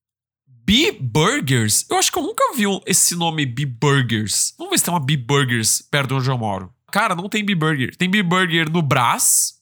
B-Burgers? 0.65 1.85
Eu 1.89 1.97
acho 1.97 2.11
que 2.11 2.17
eu 2.17 2.23
nunca 2.23 2.43
vi 2.55 2.63
esse 2.85 3.15
nome 3.15 3.45
B-Burgers. 3.45 4.53
Vamos 4.57 4.71
ver 4.71 4.77
se 4.77 4.85
tem 4.85 4.93
uma 4.93 4.99
B-Burgers 4.99 5.81
perto 5.81 6.09
de 6.09 6.13
onde 6.15 6.29
eu 6.29 6.37
moro. 6.37 6.73
Cara, 6.91 7.15
não 7.15 7.29
tem 7.29 7.43
B-Burger. 7.43 7.95
Tem 7.95 8.09
B-Burger 8.09 8.69
no 8.69 8.81
Brás. 8.81 9.61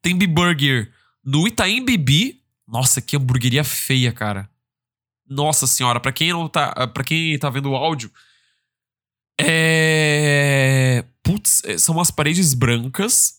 Tem 0.00 0.16
B-Burger 0.16 0.92
no 1.24 1.46
Itaim 1.46 1.84
Bibi. 1.84 2.42
Nossa, 2.66 3.00
que 3.00 3.16
hamburgueria 3.16 3.64
feia, 3.64 4.12
cara. 4.12 4.48
Nossa 5.28 5.66
senhora, 5.66 6.00
pra 6.00 6.12
quem 6.12 6.30
não 6.32 6.48
tá, 6.48 6.86
para 6.88 7.04
quem 7.04 7.38
tá 7.38 7.48
vendo 7.48 7.70
o 7.70 7.76
áudio, 7.76 8.10
é, 9.40 11.04
putz, 11.22 11.62
é, 11.64 11.78
são 11.78 11.94
umas 11.94 12.10
paredes 12.10 12.54
brancas 12.54 13.38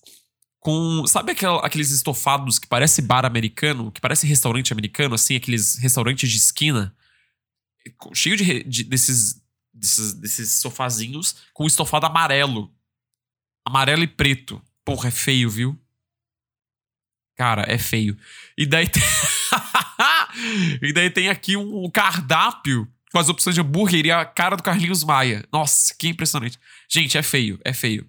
com, 0.63 1.05
sabe 1.05 1.35
aqueles 1.61 1.91
estofados 1.91 2.57
que 2.57 2.65
parece 2.67 3.01
bar 3.01 3.25
americano, 3.25 3.91
que 3.91 3.99
parece 3.99 4.25
restaurante 4.25 4.71
americano, 4.71 5.13
assim, 5.13 5.35
aqueles 5.35 5.75
restaurantes 5.75 6.31
de 6.31 6.37
esquina, 6.37 6.95
cheio 8.13 8.37
de, 8.37 8.63
de- 8.63 8.85
desses, 8.85 9.41
desses 9.73 10.13
desses 10.13 10.51
sofazinhos 10.53 11.35
com 11.53 11.67
estofado 11.67 12.05
amarelo, 12.05 12.73
amarelo 13.67 14.03
e 14.03 14.07
preto. 14.07 14.61
Porra, 14.85 15.09
é 15.09 15.11
feio, 15.11 15.49
viu? 15.49 15.77
Cara, 17.35 17.65
é 17.67 17.77
feio. 17.77 18.17
E 18.57 18.65
daí 18.65 18.87
tem... 18.87 19.03
e 20.81 20.93
daí 20.93 21.09
tem 21.09 21.27
aqui 21.27 21.57
um 21.57 21.89
cardápio 21.89 22.87
com 23.11 23.19
as 23.19 23.27
opções 23.27 23.53
de 23.53 23.59
hambúrguer 23.59 24.05
e 24.05 24.11
a 24.11 24.23
cara 24.23 24.55
do 24.55 24.63
Carlinhos 24.63 25.03
Maia. 25.03 25.45
Nossa, 25.51 25.93
que 25.93 26.07
impressionante. 26.07 26.57
Gente, 26.89 27.17
é 27.17 27.23
feio, 27.23 27.59
é 27.65 27.73
feio. 27.73 28.07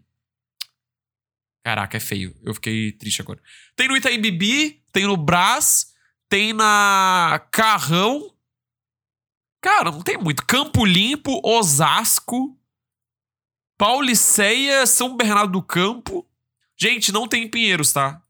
Caraca, 1.64 1.96
é 1.96 2.00
feio. 2.00 2.36
Eu 2.42 2.52
fiquei 2.52 2.92
triste 2.92 3.22
agora. 3.22 3.40
Tem 3.74 3.88
no 3.88 3.96
Itaim 3.96 4.20
Bibi, 4.20 4.82
tem 4.92 5.04
no 5.04 5.16
Brás, 5.16 5.94
tem 6.28 6.52
na 6.52 7.40
Carrão. 7.50 8.30
Cara, 9.62 9.90
não 9.90 10.02
tem 10.02 10.18
muito. 10.18 10.44
Campo 10.44 10.84
Limpo, 10.84 11.40
Osasco, 11.42 12.54
Pauliceia, 13.78 14.84
São 14.84 15.16
Bernardo 15.16 15.52
do 15.52 15.62
Campo. 15.62 16.28
Gente, 16.76 17.10
não 17.10 17.26
tem 17.26 17.44
em 17.44 17.48
Pinheiros, 17.48 17.94
tá? 17.94 18.20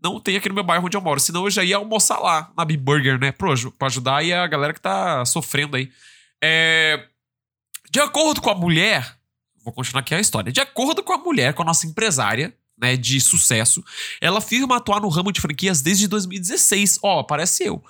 Não 0.00 0.20
tem 0.20 0.36
aqui 0.36 0.48
no 0.48 0.54
meu 0.54 0.62
bairro 0.62 0.86
onde 0.86 0.96
eu 0.96 1.00
moro. 1.00 1.18
Senão 1.18 1.44
eu 1.44 1.50
já 1.50 1.64
ia 1.64 1.78
almoçar 1.78 2.20
lá, 2.20 2.52
na 2.56 2.64
B-Burger, 2.64 3.18
né? 3.18 3.32
Pro, 3.32 3.72
pra 3.72 3.88
ajudar 3.88 4.18
aí 4.18 4.32
a 4.32 4.46
galera 4.46 4.72
que 4.72 4.80
tá 4.80 5.24
sofrendo 5.24 5.76
aí. 5.76 5.90
É... 6.40 7.08
De 7.90 7.98
acordo 7.98 8.40
com 8.40 8.50
a 8.50 8.54
mulher. 8.54 9.18
Vou 9.64 9.72
continuar 9.72 10.02
aqui 10.02 10.14
a 10.14 10.20
história. 10.20 10.52
De 10.52 10.60
acordo 10.60 11.02
com 11.02 11.12
a 11.12 11.18
mulher, 11.18 11.54
com 11.54 11.62
a 11.62 11.64
nossa 11.64 11.86
empresária, 11.86 12.56
né, 12.84 12.96
de 12.96 13.20
sucesso, 13.20 13.82
ela 14.20 14.38
afirma 14.38 14.76
atuar 14.76 15.00
no 15.00 15.08
ramo 15.08 15.32
de 15.32 15.40
franquias 15.40 15.80
desde 15.80 16.06
2016. 16.06 16.98
Ó, 17.02 17.22
parece 17.22 17.64
eu. 17.64 17.82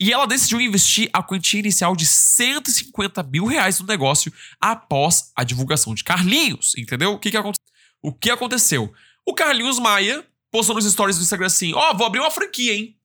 E 0.00 0.12
ela 0.12 0.26
decidiu 0.26 0.60
investir 0.60 1.10
a 1.12 1.22
quantia 1.22 1.60
inicial 1.60 1.94
de 1.94 2.06
150 2.06 3.22
mil 3.24 3.44
reais 3.46 3.78
no 3.80 3.86
negócio 3.86 4.32
após 4.60 5.32
a 5.36 5.44
divulgação 5.44 5.94
de 5.94 6.04
Carlinhos, 6.04 6.74
entendeu? 6.78 7.12
O 7.12 7.18
que, 7.18 7.30
que, 7.30 7.36
aconte... 7.36 7.58
o 8.00 8.12
que 8.12 8.30
aconteceu? 8.30 8.92
O 9.26 9.34
Carlinhos 9.34 9.78
Maia 9.78 10.24
postou 10.50 10.74
nos 10.74 10.90
stories 10.90 11.16
do 11.16 11.22
Instagram 11.22 11.48
assim: 11.48 11.74
Ó, 11.74 11.90
oh, 11.90 11.96
vou 11.96 12.06
abrir 12.06 12.20
uma 12.20 12.30
franquia, 12.30 12.74
hein? 12.74 12.96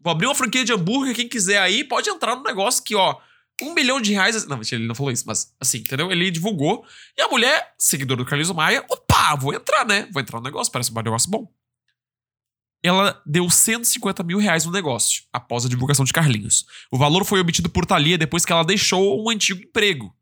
Vou 0.00 0.12
abrir 0.12 0.26
uma 0.26 0.34
franquia 0.34 0.64
de 0.64 0.72
hambúrguer. 0.72 1.14
Quem 1.14 1.28
quiser 1.28 1.60
aí 1.60 1.82
pode 1.82 2.08
entrar 2.08 2.36
no 2.36 2.44
negócio 2.44 2.84
que, 2.84 2.94
ó, 2.94 3.16
um 3.62 3.74
milhão 3.74 4.00
de 4.00 4.12
reais. 4.12 4.46
Não, 4.46 4.60
ele 4.72 4.86
não 4.86 4.94
falou 4.94 5.12
isso, 5.12 5.24
mas 5.26 5.54
assim, 5.60 5.78
entendeu? 5.78 6.10
Ele 6.10 6.30
divulgou. 6.30 6.84
E 7.16 7.22
a 7.22 7.28
mulher, 7.28 7.74
seguidora 7.78 8.18
do 8.18 8.24
Carlinhos 8.24 8.52
Maia, 8.52 8.84
opa, 8.88 9.36
vou 9.36 9.54
entrar, 9.54 9.86
né? 9.86 10.08
Vou 10.12 10.20
entrar 10.22 10.38
no 10.38 10.44
negócio, 10.44 10.72
parece 10.72 10.90
um 10.90 11.02
negócio 11.02 11.30
bom 11.30 11.48
ela 12.82 13.20
deu 13.26 13.48
150 13.50 14.22
mil 14.22 14.38
reais 14.38 14.64
no 14.64 14.70
negócio, 14.70 15.24
após 15.32 15.64
a 15.64 15.68
divulgação 15.68 16.04
de 16.04 16.12
Carlinhos. 16.12 16.64
O 16.90 16.98
valor 16.98 17.24
foi 17.24 17.40
obtido 17.40 17.68
por 17.68 17.84
Thalia 17.84 18.16
depois 18.16 18.44
que 18.44 18.52
ela 18.52 18.64
deixou 18.64 19.22
um 19.22 19.30
antigo 19.30 19.62
emprego. 19.62 20.14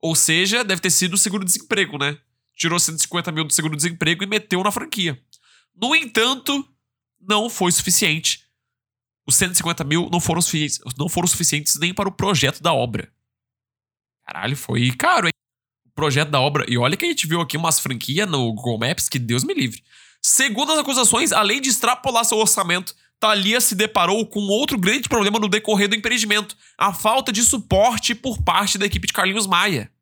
Ou 0.00 0.14
seja, 0.14 0.64
deve 0.64 0.80
ter 0.80 0.90
sido 0.90 1.14
o 1.14 1.18
seguro-desemprego, 1.18 1.98
né? 1.98 2.18
Tirou 2.54 2.78
150 2.78 3.30
mil 3.32 3.44
do 3.44 3.52
seguro-desemprego 3.52 4.24
e 4.24 4.26
meteu 4.26 4.62
na 4.62 4.72
franquia. 4.72 5.20
No 5.74 5.94
entanto, 5.94 6.66
não 7.20 7.50
foi 7.50 7.70
suficiente. 7.72 8.47
Os 9.28 9.36
150 9.36 9.84
mil 9.84 10.08
não 10.10 10.20
foram, 10.20 10.40
não 10.96 11.06
foram 11.06 11.28
suficientes 11.28 11.78
nem 11.78 11.92
para 11.92 12.08
o 12.08 12.12
projeto 12.12 12.62
da 12.62 12.72
obra. 12.72 13.12
Caralho, 14.26 14.56
foi 14.56 14.90
caro, 14.92 15.26
hein? 15.26 15.32
O 15.86 15.90
projeto 15.94 16.30
da 16.30 16.40
obra. 16.40 16.64
E 16.66 16.78
olha 16.78 16.96
que 16.96 17.04
a 17.04 17.08
gente 17.08 17.26
viu 17.26 17.42
aqui 17.42 17.54
umas 17.58 17.78
franquias 17.78 18.26
no 18.26 18.50
Google 18.54 18.78
Maps 18.78 19.06
que 19.06 19.18
Deus 19.18 19.44
me 19.44 19.52
livre. 19.52 19.84
Segundo 20.22 20.72
as 20.72 20.78
acusações, 20.78 21.30
além 21.30 21.60
de 21.60 21.68
extrapolar 21.68 22.24
seu 22.24 22.38
orçamento, 22.38 22.94
Thalia 23.20 23.60
se 23.60 23.74
deparou 23.74 24.24
com 24.26 24.40
outro 24.40 24.78
grande 24.78 25.10
problema 25.10 25.38
no 25.38 25.48
decorrer 25.48 25.88
do 25.88 25.94
empreendimento: 25.94 26.56
a 26.78 26.94
falta 26.94 27.30
de 27.30 27.42
suporte 27.42 28.14
por 28.14 28.42
parte 28.42 28.78
da 28.78 28.86
equipe 28.86 29.06
de 29.06 29.12
Carlinhos 29.12 29.46
Maia. 29.46 29.92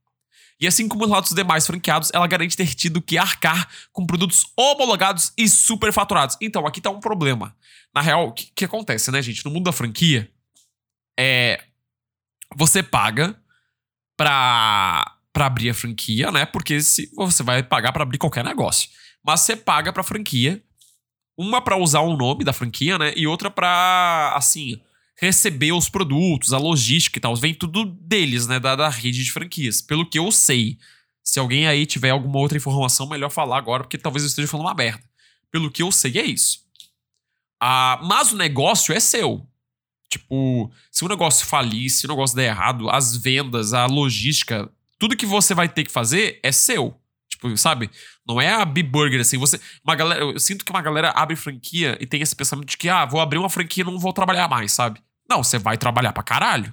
E 0.59 0.67
assim 0.67 0.89
como 0.89 1.05
os 1.05 1.11
relatos 1.11 1.33
demais 1.33 1.67
franqueados, 1.67 2.11
ela 2.15 2.27
garante 2.27 2.57
ter 2.57 2.75
tido 2.75 3.03
que 3.03 3.19
arcar 3.19 3.69
com 3.93 4.07
produtos 4.07 4.45
homologados 4.57 5.33
e 5.37 5.49
superfaturados. 5.49 6.37
Então, 6.41 6.67
aqui 6.67 6.81
tá 6.81 6.91
um 6.91 7.01
problema. 7.01 7.55
Na 7.95 8.01
real, 8.01 8.29
o 8.29 8.33
que, 8.33 8.51
que, 8.55 8.65
acontece, 8.65 9.11
né, 9.11 9.21
gente? 9.21 9.45
No 9.45 9.51
mundo 9.51 9.65
da 9.65 9.73
franquia, 9.73 10.31
é. 11.19 11.63
Você 12.55 12.83
paga 12.83 13.39
pra, 14.17 15.19
pra 15.33 15.47
abrir 15.47 15.71
a 15.71 15.75
franquia, 15.75 16.31
né? 16.31 16.47
Porque 16.47 16.81
se, 16.81 17.11
você 17.15 17.43
vai 17.43 17.63
pagar 17.63 17.93
para 17.93 18.03
abrir 18.03 18.19
qualquer 18.19 18.45
negócio 18.45 18.89
mas 19.27 19.41
você 19.41 19.57
paga 19.57 19.93
pra 19.93 20.05
franquia. 20.05 20.63
Uma 21.37 21.61
para 21.61 21.77
usar 21.77 22.01
o 22.01 22.17
nome 22.17 22.45
da 22.45 22.53
franquia, 22.53 22.97
né? 22.97 23.13
E 23.17 23.27
outra 23.27 23.51
pra, 23.51 24.33
assim, 24.37 24.81
receber 25.18 25.73
os 25.73 25.88
produtos, 25.88 26.52
a 26.52 26.58
logística 26.58 27.18
e 27.18 27.20
tal. 27.20 27.35
Vem 27.35 27.54
tudo 27.54 27.85
deles, 27.85 28.46
né? 28.46 28.61
Da, 28.61 28.76
da 28.76 28.88
rede 28.88 29.25
de 29.25 29.32
franquias. 29.32 29.80
Pelo 29.80 30.08
que 30.08 30.18
eu 30.18 30.30
sei. 30.30 30.78
Se 31.23 31.38
alguém 31.38 31.66
aí 31.66 31.87
tiver 31.87 32.11
alguma 32.11 32.38
outra 32.38 32.56
informação, 32.56 33.08
melhor 33.08 33.30
falar 33.30 33.58
agora, 33.58 33.82
porque 33.82 33.99
talvez 33.99 34.23
eu 34.23 34.28
esteja 34.28 34.46
falando 34.46 34.66
uma 34.66 34.75
merda. 34.75 35.02
Pelo 35.50 35.70
que 35.70 35.82
eu 35.82 35.90
sei, 35.90 36.18
é 36.18 36.25
isso. 36.25 36.61
Ah, 37.61 37.99
mas 38.04 38.32
o 38.32 38.37
negócio 38.37 38.94
é 38.94 39.00
seu. 39.00 39.46
Tipo, 40.08 40.70
se 40.90 41.04
o 41.04 41.08
negócio 41.08 41.46
falir, 41.46 41.90
se 41.90 42.06
o 42.06 42.08
negócio 42.08 42.37
der 42.37 42.50
errado, 42.50 42.88
as 42.88 43.16
vendas, 43.16 43.73
a 43.73 43.87
logística, 43.87 44.70
tudo 44.99 45.16
que 45.16 45.26
você 45.26 45.52
vai 45.54 45.68
ter 45.68 45.85
que 45.85 45.90
fazer 45.90 46.38
é 46.42 46.52
seu. 46.52 46.94
Tipo, 47.28 47.54
sabe? 47.56 47.90
Não 48.26 48.40
é 48.40 48.52
a 48.52 48.64
B-Burger, 48.64 49.20
assim. 49.20 49.37
Você, 49.38 49.61
uma 49.85 49.94
galera, 49.94 50.20
eu 50.20 50.38
sinto 50.38 50.64
que 50.64 50.70
uma 50.70 50.80
galera 50.80 51.11
abre 51.11 51.37
franquia 51.37 51.99
e 52.00 52.06
tem 52.06 52.23
esse 52.23 52.37
pensamento 52.37 52.68
de 52.68 52.76
que, 52.76 52.88
ah, 52.88 53.04
vou 53.04 53.20
abrir 53.20 53.38
uma 53.38 53.50
franquia 53.50 53.82
e 53.82 53.87
não 53.87 53.99
vou 53.99 54.12
trabalhar 54.12 54.49
mais, 54.49 54.73
sabe? 54.73 55.00
Não, 55.28 55.42
você 55.42 55.59
vai 55.59 55.76
trabalhar 55.76 56.12
pra 56.12 56.23
caralho. 56.23 56.73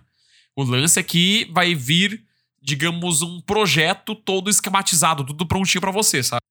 O 0.55 0.63
lance 0.63 0.99
é 0.99 1.03
que 1.03 1.49
vai 1.51 1.73
vir, 1.73 2.23
digamos, 2.61 3.21
um 3.21 3.41
projeto 3.41 4.15
todo 4.15 4.49
esquematizado, 4.49 5.25
tudo 5.25 5.47
prontinho 5.47 5.81
para 5.81 5.91
você, 5.91 6.21
sabe? 6.21 6.41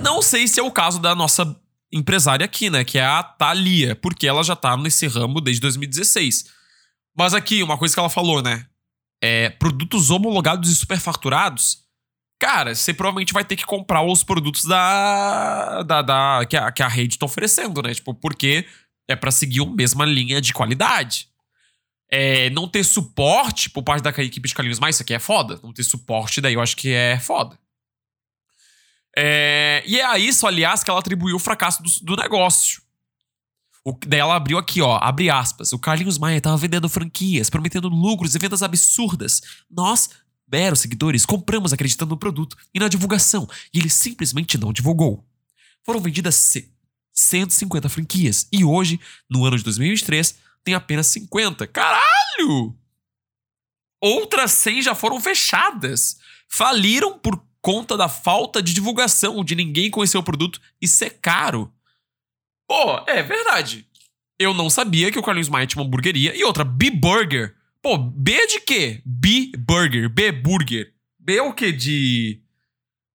Não 0.00 0.20
sei 0.22 0.46
se 0.46 0.60
é 0.60 0.62
o 0.62 0.70
caso 0.70 0.98
da 0.98 1.14
nossa 1.14 1.58
empresária 1.92 2.44
aqui, 2.44 2.70
né? 2.70 2.84
Que 2.84 2.98
é 2.98 3.04
a 3.04 3.22
Thalia, 3.22 3.96
porque 3.96 4.26
ela 4.26 4.42
já 4.42 4.56
tá 4.56 4.76
nesse 4.76 5.06
ramo 5.06 5.40
desde 5.40 5.60
2016. 5.62 6.46
Mas 7.16 7.34
aqui, 7.34 7.62
uma 7.62 7.78
coisa 7.78 7.94
que 7.94 8.00
ela 8.00 8.10
falou, 8.10 8.42
né? 8.42 8.66
É, 9.22 9.50
produtos 9.50 10.10
homologados 10.10 10.70
e 10.70 10.76
superfaturados 10.76 11.84
cara, 12.40 12.74
você 12.74 12.94
provavelmente 12.94 13.34
vai 13.34 13.44
ter 13.44 13.54
que 13.54 13.66
comprar 13.66 14.02
os 14.02 14.24
produtos 14.24 14.64
da, 14.64 15.82
da, 15.82 16.00
da 16.00 16.46
que, 16.48 16.56
a, 16.56 16.72
que 16.72 16.82
a 16.82 16.88
rede 16.88 17.18
tá 17.18 17.26
oferecendo, 17.26 17.82
né? 17.82 17.92
Tipo, 17.92 18.14
porque 18.14 18.66
é 19.10 19.16
para 19.16 19.30
seguir 19.30 19.62
a 19.62 19.66
mesma 19.66 20.04
linha 20.04 20.40
de 20.40 20.52
qualidade. 20.52 21.28
É, 22.08 22.50
não 22.50 22.68
ter 22.68 22.84
suporte 22.84 23.70
por 23.70 23.82
parte 23.82 24.02
da 24.02 24.10
equipe 24.10 24.48
de 24.48 24.54
Carlinhos 24.54 24.80
Mais, 24.80 24.96
isso 24.96 25.02
aqui 25.02 25.14
é 25.14 25.18
foda. 25.18 25.60
Não 25.62 25.72
ter 25.72 25.84
suporte 25.84 26.40
daí 26.40 26.54
eu 26.54 26.60
acho 26.60 26.76
que 26.76 26.92
é 26.92 27.18
foda. 27.18 27.58
É, 29.16 29.82
e 29.86 29.98
é 29.98 30.04
a 30.04 30.18
isso, 30.18 30.46
aliás, 30.46 30.82
que 30.82 30.90
ela 30.90 31.00
atribuiu 31.00 31.36
o 31.36 31.40
fracasso 31.40 31.82
do, 31.82 31.90
do 32.02 32.22
negócio. 32.22 32.82
O, 33.84 33.92
daí 34.06 34.20
ela 34.20 34.36
abriu 34.36 34.58
aqui, 34.58 34.82
ó, 34.82 34.98
abre 35.00 35.30
aspas. 35.30 35.72
O 35.72 35.78
Carlinhos 35.78 36.18
Maia 36.18 36.40
tava 36.40 36.56
vendendo 36.56 36.88
franquias, 36.88 37.50
prometendo 37.50 37.88
lucros 37.88 38.34
e 38.34 38.38
vendas 38.38 38.62
absurdas. 38.62 39.40
Nós 39.70 40.10
meros 40.50 40.80
seguidores, 40.80 41.24
compramos 41.24 41.72
acreditando 41.72 42.10
no 42.10 42.18
produto 42.18 42.56
e 42.74 42.80
na 42.80 42.88
divulgação, 42.88 43.48
e 43.72 43.78
ele 43.78 43.88
simplesmente 43.88 44.58
não 44.58 44.72
divulgou. 44.72 45.24
Foram 45.84 46.00
vendidas 46.00 46.34
150 47.12 47.88
franquias, 47.88 48.48
e 48.52 48.64
hoje, 48.64 49.00
no 49.28 49.44
ano 49.44 49.56
de 49.56 49.64
2023, 49.64 50.38
tem 50.64 50.74
apenas 50.74 51.06
50. 51.08 51.66
Caralho! 51.66 52.76
Outras 54.00 54.52
100 54.52 54.82
já 54.82 54.94
foram 54.94 55.20
fechadas. 55.20 56.18
Faliram 56.48 57.18
por 57.18 57.42
conta 57.60 57.96
da 57.96 58.08
falta 58.08 58.62
de 58.62 58.72
divulgação, 58.72 59.44
de 59.44 59.54
ninguém 59.54 59.90
conhecer 59.90 60.16
o 60.16 60.22
produto 60.22 60.60
e 60.80 60.88
ser 60.88 61.18
caro. 61.20 61.72
Pô, 62.66 63.04
é 63.06 63.22
verdade. 63.22 63.86
Eu 64.38 64.54
não 64.54 64.70
sabia 64.70 65.12
que 65.12 65.18
o 65.18 65.22
Carlinhos 65.22 65.50
Maia 65.50 65.66
tinha 65.66 65.82
uma 65.82 65.86
hamburgueria. 65.86 66.34
E 66.34 66.42
outra, 66.44 66.64
B-Burger 66.64 67.54
Pô, 67.82 67.96
B 67.96 68.32
é 68.32 68.46
de 68.46 68.60
quê? 68.60 69.02
B 69.06 69.52
Burger, 69.56 70.08
B 70.10 70.32
Burger. 70.32 70.92
B 71.18 71.36
é 71.36 71.42
o 71.42 71.54
quê? 71.54 71.72
De. 71.72 72.42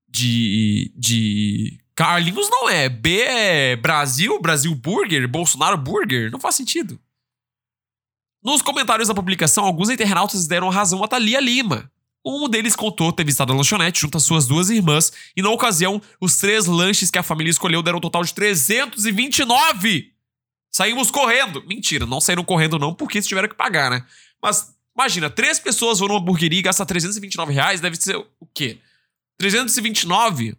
De. 0.07 0.91
De. 0.95 1.79
Carlinhos 1.95 2.49
não 2.49 2.69
é. 2.69 2.89
B 2.89 3.21
é 3.21 3.75
Brasil, 3.77 4.37
Brasil 4.41 4.75
Burger, 4.75 5.27
Bolsonaro 5.29 5.77
Burger. 5.77 6.29
Não 6.29 6.39
faz 6.39 6.55
sentido. 6.55 6.99
Nos 8.43 8.61
comentários 8.61 9.07
da 9.07 9.15
publicação, 9.15 9.63
alguns 9.63 9.89
internautas 9.89 10.45
deram 10.45 10.69
razão 10.69 11.03
a 11.03 11.07
Thalia 11.07 11.39
Lima. 11.39 11.89
Um 12.23 12.49
deles 12.49 12.75
contou 12.75 13.13
ter 13.13 13.23
visitado 13.23 13.53
a 13.53 13.55
lanchonete 13.55 14.01
junto 14.01 14.17
às 14.17 14.23
suas 14.23 14.45
duas 14.45 14.69
irmãs 14.69 15.13
e, 15.37 15.41
na 15.41 15.49
ocasião, 15.49 16.01
os 16.19 16.37
três 16.37 16.65
lanches 16.65 17.09
que 17.09 17.17
a 17.17 17.23
família 17.23 17.51
escolheu 17.51 17.81
deram 17.81 17.99
um 17.99 18.01
total 18.01 18.23
de 18.23 18.33
329! 18.33 20.11
Saímos 20.71 21.09
correndo! 21.09 21.63
Mentira, 21.65 22.05
não 22.05 22.19
saíram 22.19 22.43
correndo 22.43 22.77
não, 22.77 22.93
porque 22.93 23.19
eles 23.19 23.27
tiveram 23.27 23.47
que 23.47 23.55
pagar, 23.55 23.89
né? 23.89 24.05
Mas 24.41 24.75
imagina, 24.95 25.29
três 25.29 25.59
pessoas 25.59 25.99
vão 25.99 26.09
numa 26.09 26.19
hamburgueria 26.19 26.59
e 26.59 26.63
gastam 26.63 26.85
329 26.85 27.53
reais, 27.53 27.79
deve 27.79 27.95
ser 27.95 28.17
o 28.17 28.45
quê? 28.53 28.79
329 29.37 30.57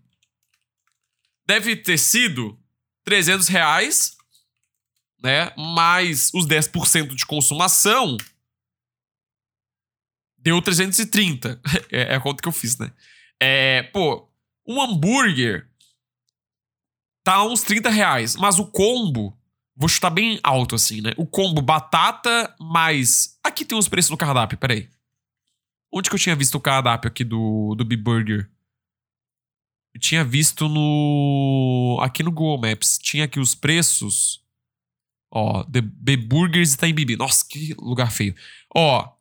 deve 1.47 1.77
ter 1.77 1.99
sido 1.99 2.59
300 3.05 3.49
reais, 3.49 4.17
né? 5.23 5.53
Mais 5.57 6.31
os 6.35 6.47
10% 6.47 7.15
de 7.15 7.27
consumação, 7.27 8.17
deu 10.39 10.61
330. 10.61 11.61
É, 11.91 12.13
é 12.13 12.15
a 12.17 12.21
conta 12.21 12.43
que 12.43 12.49
eu 12.49 12.53
fiz, 12.53 12.77
né? 12.79 12.93
É, 13.41 13.83
pô, 13.85 14.29
um 14.67 14.81
hambúrguer 14.81 15.69
tá 17.23 17.45
uns 17.45 17.63
30 17.63 17.91
reais, 17.91 18.37
mas 18.37 18.59
o 18.59 18.67
combo 18.67 19.37
Vou 19.77 19.89
chutar 19.91 20.09
bem 20.09 20.41
alto 20.43 20.75
assim, 20.75 21.03
né? 21.03 21.13
O 21.19 21.27
combo 21.27 21.61
batata 21.61 22.55
mais. 22.59 23.39
Aqui 23.45 23.63
tem 23.63 23.77
os 23.77 23.89
preços 23.89 24.11
do 24.11 24.17
cardápio, 24.17 24.57
peraí. 24.57 24.89
Onde 25.93 26.09
que 26.09 26.17
eu 26.17 26.21
tinha 26.21 26.35
visto 26.35 26.55
o 26.55 26.61
cardápio 26.61 27.09
aqui 27.09 27.23
do, 27.23 27.75
do 27.75 27.85
B-Burger? 27.85 28.51
Tinha 29.99 30.25
visto 30.25 30.69
no. 30.69 31.99
Aqui 32.03 32.23
no 32.23 32.31
Google 32.31 32.59
Maps. 32.59 32.99
Tinha 32.99 33.25
aqui 33.25 33.41
os 33.41 33.55
preços. 33.55 34.43
Ó, 35.31 35.65
B-Burgers 35.69 36.75
e 36.75 36.79
tá 36.79 36.89
em 36.89 36.95
Bibi. 36.95 37.17
Nossa, 37.17 37.45
que 37.49 37.75
lugar 37.79 38.11
feio. 38.11 38.35
Ó, 38.75 39.17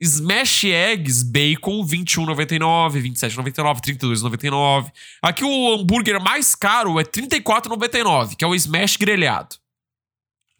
Smash 0.00 0.64
Eggs 0.64 1.24
Bacon 1.24 1.84
21,99, 1.84 3.00
27,99, 3.02 3.80
32,99. 3.80 4.92
Aqui 5.20 5.44
o 5.44 5.74
hambúrguer 5.74 6.20
mais 6.20 6.54
caro 6.54 7.00
é 7.00 7.04
34,99, 7.04 8.36
que 8.36 8.44
é 8.44 8.48
o 8.48 8.54
Smash 8.54 8.96
grelhado. 8.96 9.56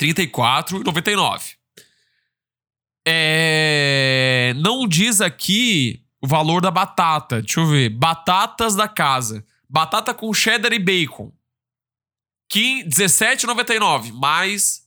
34,99. 0.01 1.55
É... 3.07 4.53
Não 4.57 4.87
diz 4.87 5.21
aqui 5.21 6.03
o 6.23 6.27
valor 6.27 6.61
da 6.61 6.71
batata. 6.71 7.41
Deixa 7.41 7.61
eu 7.61 7.67
ver. 7.67 7.89
Batatas 7.91 8.75
da 8.75 8.89
casa. 8.89 9.45
Batata 9.69 10.15
com 10.15 10.33
cheddar 10.33 10.73
e 10.73 10.79
bacon. 10.79 11.33
17,99 12.51 14.13
mais 14.13 14.83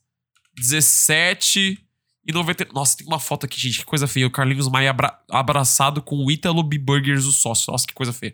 17 0.56 1.78
e 2.26 2.32
90. 2.32 2.68
Nossa, 2.74 2.98
tem 2.98 3.08
uma 3.08 3.20
foto 3.20 3.46
aqui, 3.46 3.60
gente. 3.60 3.80
Que 3.80 3.86
coisa 3.86 4.08
feia. 4.08 4.28
O 4.28 4.32
Carlinhos 4.32 4.68
Maia 4.68 4.90
abra... 4.90 5.20
abraçado 5.30 6.02
com 6.02 6.18
o 6.18 6.32
Ítalo 6.32 6.64
B 6.64 6.78
Burgers, 6.78 7.26
o 7.26 7.32
sócio. 7.32 7.72
Nossa, 7.72 7.88
que 7.88 7.94
coisa 7.94 8.14
feia. 8.14 8.34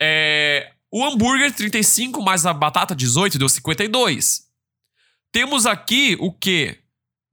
É... 0.00 0.72
O 0.90 1.04
hambúrguer, 1.04 1.52
35, 1.52 2.22
mais 2.22 2.46
a 2.46 2.52
batata, 2.52 2.94
18, 2.94 3.38
deu 3.38 3.48
52. 3.48 4.46
Temos 5.32 5.66
aqui 5.66 6.16
o 6.20 6.32
quê? 6.32 6.78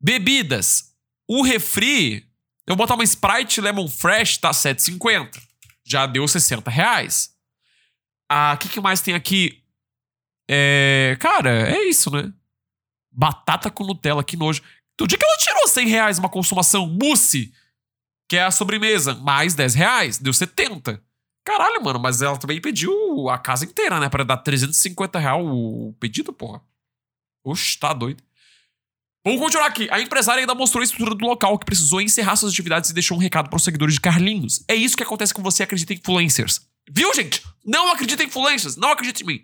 Bebidas. 0.01 0.93
O 1.27 1.43
refri, 1.43 2.27
eu 2.67 2.75
botar 2.75 2.95
uma 2.95 3.03
Sprite 3.03 3.59
Lemon 3.59 3.87
Fresh, 3.87 4.37
tá 4.37 4.51
7,50. 4.51 5.41
Já 5.85 6.05
deu 6.05 6.27
60 6.27 6.69
reais. 6.69 7.35
Ah, 8.29 8.53
o 8.55 8.57
que, 8.57 8.69
que 8.69 8.81
mais 8.81 9.01
tem 9.01 9.13
aqui? 9.13 9.63
É... 10.49 11.17
Cara, 11.19 11.69
é 11.69 11.83
isso, 11.83 12.09
né? 12.09 12.31
Batata 13.11 13.69
com 13.69 13.85
Nutella, 13.85 14.23
que 14.23 14.37
nojo. 14.37 14.61
Do 14.97 15.07
dia 15.07 15.17
que 15.17 15.25
ela 15.25 15.37
tirou 15.37 15.67
100 15.67 15.87
reais 15.87 16.19
uma 16.19 16.29
consumação 16.29 16.87
mousse, 16.87 17.53
que 18.29 18.37
é 18.37 18.43
a 18.43 18.51
sobremesa, 18.51 19.15
mais 19.15 19.53
10 19.53 19.75
reais, 19.75 20.17
deu 20.17 20.33
70. 20.33 21.03
Caralho, 21.45 21.83
mano, 21.83 21.99
mas 21.99 22.21
ela 22.21 22.37
também 22.37 22.61
pediu 22.61 23.29
a 23.29 23.37
casa 23.37 23.65
inteira, 23.65 23.99
né? 23.99 24.07
Pra 24.07 24.23
dar 24.23 24.37
350 24.37 25.19
reais 25.19 25.43
o 25.43 25.93
pedido, 25.99 26.31
porra. 26.31 26.61
Oxe, 27.43 27.77
tá 27.77 27.91
doido. 27.91 28.23
Vamos 29.25 29.39
continuar 29.39 29.67
aqui. 29.67 29.87
A 29.89 30.01
empresária 30.01 30.41
ainda 30.41 30.53
mostrou 30.53 30.81
a 30.81 30.83
estrutura 30.83 31.15
do 31.15 31.25
local 31.25 31.57
que 31.57 31.65
precisou 31.65 32.01
encerrar 32.01 32.35
suas 32.35 32.51
atividades 32.51 32.89
e 32.89 32.93
deixou 32.93 33.17
um 33.17 33.19
recado 33.19 33.49
para 33.49 33.55
os 33.55 33.63
seguidores 33.63 33.93
de 33.95 34.01
Carlinhos. 34.01 34.63
É 34.67 34.75
isso 34.75 34.97
que 34.97 35.03
acontece 35.03 35.33
quando 35.33 35.45
você 35.45 35.63
acredita 35.63 35.93
em 35.93 35.97
influencers. 35.97 36.61
Viu, 36.91 37.13
gente? 37.13 37.41
Não 37.65 37.91
acredita 37.91 38.21
em 38.21 38.27
influencers. 38.27 38.75
Não 38.75 38.91
acredita 38.91 39.23
em 39.23 39.25
mim. 39.25 39.43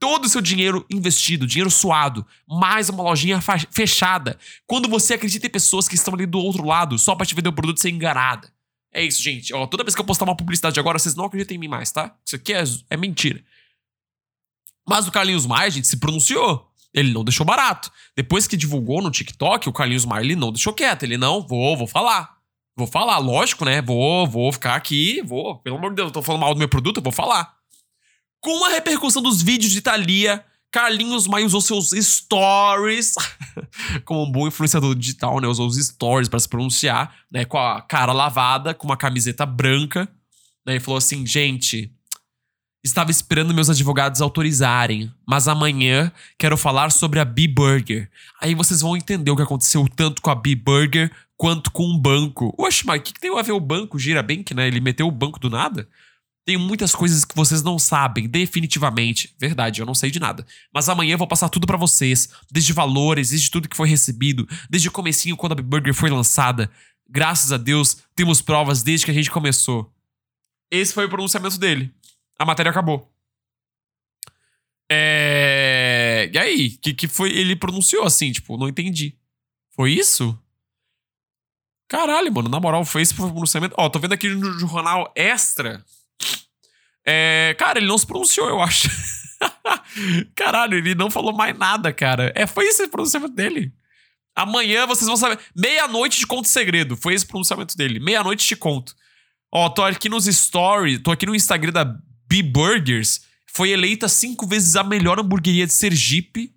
Todo 0.00 0.24
o 0.24 0.28
seu 0.28 0.40
dinheiro 0.40 0.84
investido, 0.90 1.46
dinheiro 1.46 1.70
suado, 1.70 2.26
mais 2.48 2.88
uma 2.88 3.02
lojinha 3.02 3.38
fechada. 3.70 4.38
Quando 4.66 4.88
você 4.88 5.14
acredita 5.14 5.46
em 5.46 5.50
pessoas 5.50 5.86
que 5.86 5.94
estão 5.94 6.14
ali 6.14 6.26
do 6.26 6.38
outro 6.38 6.64
lado 6.64 6.98
só 6.98 7.14
pra 7.14 7.26
te 7.26 7.34
vender 7.34 7.50
o 7.50 7.52
produto 7.52 7.80
ser 7.80 7.90
enganada. 7.90 8.50
É 8.92 9.04
isso, 9.04 9.22
gente. 9.22 9.54
Ó, 9.54 9.66
toda 9.66 9.84
vez 9.84 9.94
que 9.94 10.00
eu 10.00 10.04
postar 10.04 10.24
uma 10.24 10.36
publicidade 10.36 10.80
agora, 10.80 10.98
vocês 10.98 11.14
não 11.14 11.26
acreditam 11.26 11.54
em 11.54 11.58
mim 11.60 11.68
mais, 11.68 11.92
tá? 11.92 12.16
Isso 12.26 12.34
aqui 12.34 12.52
é, 12.52 12.64
é 12.88 12.96
mentira. 12.96 13.44
Mas 14.88 15.06
o 15.06 15.12
Carlinhos 15.12 15.46
Maia, 15.46 15.70
gente, 15.70 15.86
se 15.86 15.98
pronunciou. 15.98 16.69
Ele 16.92 17.12
não 17.12 17.24
deixou 17.24 17.46
barato. 17.46 17.90
Depois 18.16 18.46
que 18.46 18.56
divulgou 18.56 19.00
no 19.00 19.10
TikTok, 19.10 19.68
o 19.68 19.72
Carlinhos 19.72 20.04
ele 20.20 20.34
não 20.34 20.52
deixou 20.52 20.72
quieto. 20.72 21.04
Ele, 21.04 21.16
não, 21.16 21.46
vou, 21.46 21.76
vou 21.76 21.86
falar. 21.86 22.38
Vou 22.76 22.86
falar, 22.86 23.18
lógico, 23.18 23.64
né? 23.64 23.80
Vou, 23.82 24.26
vou 24.26 24.52
ficar 24.52 24.74
aqui, 24.74 25.22
vou. 25.22 25.58
Pelo 25.58 25.76
amor 25.76 25.90
de 25.90 25.96
Deus, 25.96 26.08
eu 26.08 26.12
tô 26.12 26.22
falando 26.22 26.40
mal 26.40 26.54
do 26.54 26.58
meu 26.58 26.68
produto, 26.68 26.96
eu 26.96 27.02
vou 27.02 27.12
falar. 27.12 27.54
Com 28.40 28.64
a 28.64 28.70
repercussão 28.70 29.22
dos 29.22 29.42
vídeos 29.42 29.70
de 29.70 29.82
Thalia, 29.82 30.44
Carlinhos 30.72 31.26
Maia 31.26 31.44
usou 31.44 31.60
seus 31.60 31.90
stories, 31.90 33.14
como 34.04 34.24
um 34.24 34.30
bom 34.30 34.46
influenciador 34.46 34.94
digital, 34.94 35.40
né? 35.40 35.48
Usou 35.48 35.66
os 35.66 35.76
stories 35.76 36.28
para 36.28 36.38
se 36.38 36.48
pronunciar, 36.48 37.14
né? 37.30 37.44
Com 37.44 37.58
a 37.58 37.82
cara 37.82 38.12
lavada, 38.12 38.72
com 38.72 38.86
uma 38.86 38.96
camiseta 38.96 39.44
branca, 39.44 40.08
né? 40.64 40.76
E 40.76 40.80
falou 40.80 40.98
assim: 40.98 41.26
gente, 41.26 41.92
estava 42.82 43.10
esperando 43.10 43.54
meus 43.54 43.68
advogados 43.68 44.20
autorizarem, 44.20 45.12
mas 45.26 45.48
amanhã 45.48 46.10
quero 46.38 46.56
falar 46.56 46.90
sobre 46.90 47.20
a 47.20 47.24
B-Burger. 47.24 48.10
Aí 48.40 48.54
vocês 48.54 48.80
vão 48.80 48.96
entender 48.96 49.30
o 49.30 49.36
que 49.36 49.42
aconteceu 49.42 49.86
tanto 49.94 50.22
com 50.22 50.30
a 50.30 50.34
B-Burger 50.34 51.10
quanto 51.36 51.70
com 51.70 51.84
o 51.84 51.98
banco. 51.98 52.54
Oxe, 52.58 52.86
mas 52.86 53.00
o 53.00 53.02
que, 53.02 53.12
que 53.12 53.20
tem 53.20 53.36
a 53.36 53.42
ver 53.42 53.52
o 53.52 53.60
banco, 53.60 53.98
Girabank, 53.98 54.54
né? 54.54 54.66
Ele 54.66 54.80
meteu 54.80 55.06
o 55.06 55.12
banco 55.12 55.38
do 55.38 55.50
nada? 55.50 55.88
Tem 56.46 56.56
muitas 56.56 56.94
coisas 56.94 57.24
que 57.24 57.36
vocês 57.36 57.62
não 57.62 57.78
sabem, 57.78 58.26
definitivamente. 58.26 59.34
Verdade, 59.38 59.80
eu 59.80 59.86
não 59.86 59.94
sei 59.94 60.10
de 60.10 60.18
nada. 60.18 60.44
Mas 60.74 60.88
amanhã 60.88 61.14
eu 61.14 61.18
vou 61.18 61.28
passar 61.28 61.48
tudo 61.48 61.66
para 61.66 61.76
vocês, 61.76 62.30
desde 62.50 62.72
valores, 62.72 63.30
desde 63.30 63.50
tudo 63.50 63.68
que 63.68 63.76
foi 63.76 63.88
recebido, 63.88 64.48
desde 64.68 64.88
o 64.88 64.92
comecinho 64.92 65.36
quando 65.36 65.52
a 65.52 65.62
Burger 65.62 65.94
foi 65.94 66.10
lançada. 66.10 66.70
Graças 67.08 67.52
a 67.52 67.56
Deus, 67.56 67.98
temos 68.14 68.40
provas 68.40 68.82
desde 68.82 69.04
que 69.04 69.10
a 69.10 69.14
gente 69.14 69.30
começou. 69.30 69.92
Esse 70.70 70.94
foi 70.94 71.06
o 71.06 71.08
pronunciamento 71.08 71.58
dele. 71.58 71.92
A 72.40 72.44
matéria 72.46 72.70
acabou. 72.70 73.12
É... 74.90 76.30
E 76.32 76.38
aí, 76.38 76.70
que 76.70 76.94
que 76.94 77.06
foi? 77.06 77.30
Ele 77.30 77.54
pronunciou 77.54 78.04
assim, 78.04 78.32
tipo, 78.32 78.56
não 78.56 78.68
entendi. 78.68 79.16
Foi 79.76 79.92
isso? 79.92 80.36
Caralho, 81.86 82.32
mano, 82.32 82.48
na 82.48 82.58
moral, 82.58 82.84
foi 82.84 83.02
esse 83.02 83.14
pronunciamento. 83.14 83.74
Ó, 83.78 83.88
tô 83.88 83.98
vendo 83.98 84.14
aqui 84.14 84.28
no 84.28 84.58
jornal 84.58 85.12
Extra 85.14 85.84
é, 87.06 87.54
cara, 87.58 87.78
ele 87.78 87.88
não 87.88 87.98
se 87.98 88.06
pronunciou, 88.06 88.48
eu 88.48 88.60
acho. 88.60 88.88
Caralho, 90.34 90.76
ele 90.76 90.94
não 90.94 91.10
falou 91.10 91.32
mais 91.32 91.56
nada, 91.56 91.92
cara. 91.92 92.32
É, 92.36 92.46
foi 92.46 92.66
esse 92.66 92.86
pronunciamento 92.88 93.34
dele. 93.34 93.72
Amanhã 94.34 94.86
vocês 94.86 95.06
vão 95.06 95.16
saber. 95.16 95.38
Meia-noite 95.56 96.18
de 96.18 96.26
conto 96.26 96.46
segredo. 96.46 96.96
Foi 96.96 97.14
esse 97.14 97.26
pronunciamento 97.26 97.76
dele. 97.76 97.98
Meia-noite 97.98 98.46
te 98.46 98.54
conto. 98.54 98.94
Ó, 99.52 99.68
tô 99.68 99.82
aqui 99.82 100.08
nos 100.08 100.26
stories, 100.26 101.02
tô 101.02 101.10
aqui 101.10 101.26
no 101.26 101.34
Instagram 101.34 101.72
da 101.72 101.98
B 102.30 102.44
Burgers. 102.44 103.22
Foi 103.44 103.70
eleita 103.70 104.08
cinco 104.08 104.46
vezes 104.46 104.76
a 104.76 104.84
melhor 104.84 105.18
hamburgueria 105.18 105.66
de 105.66 105.72
Sergipe. 105.72 106.54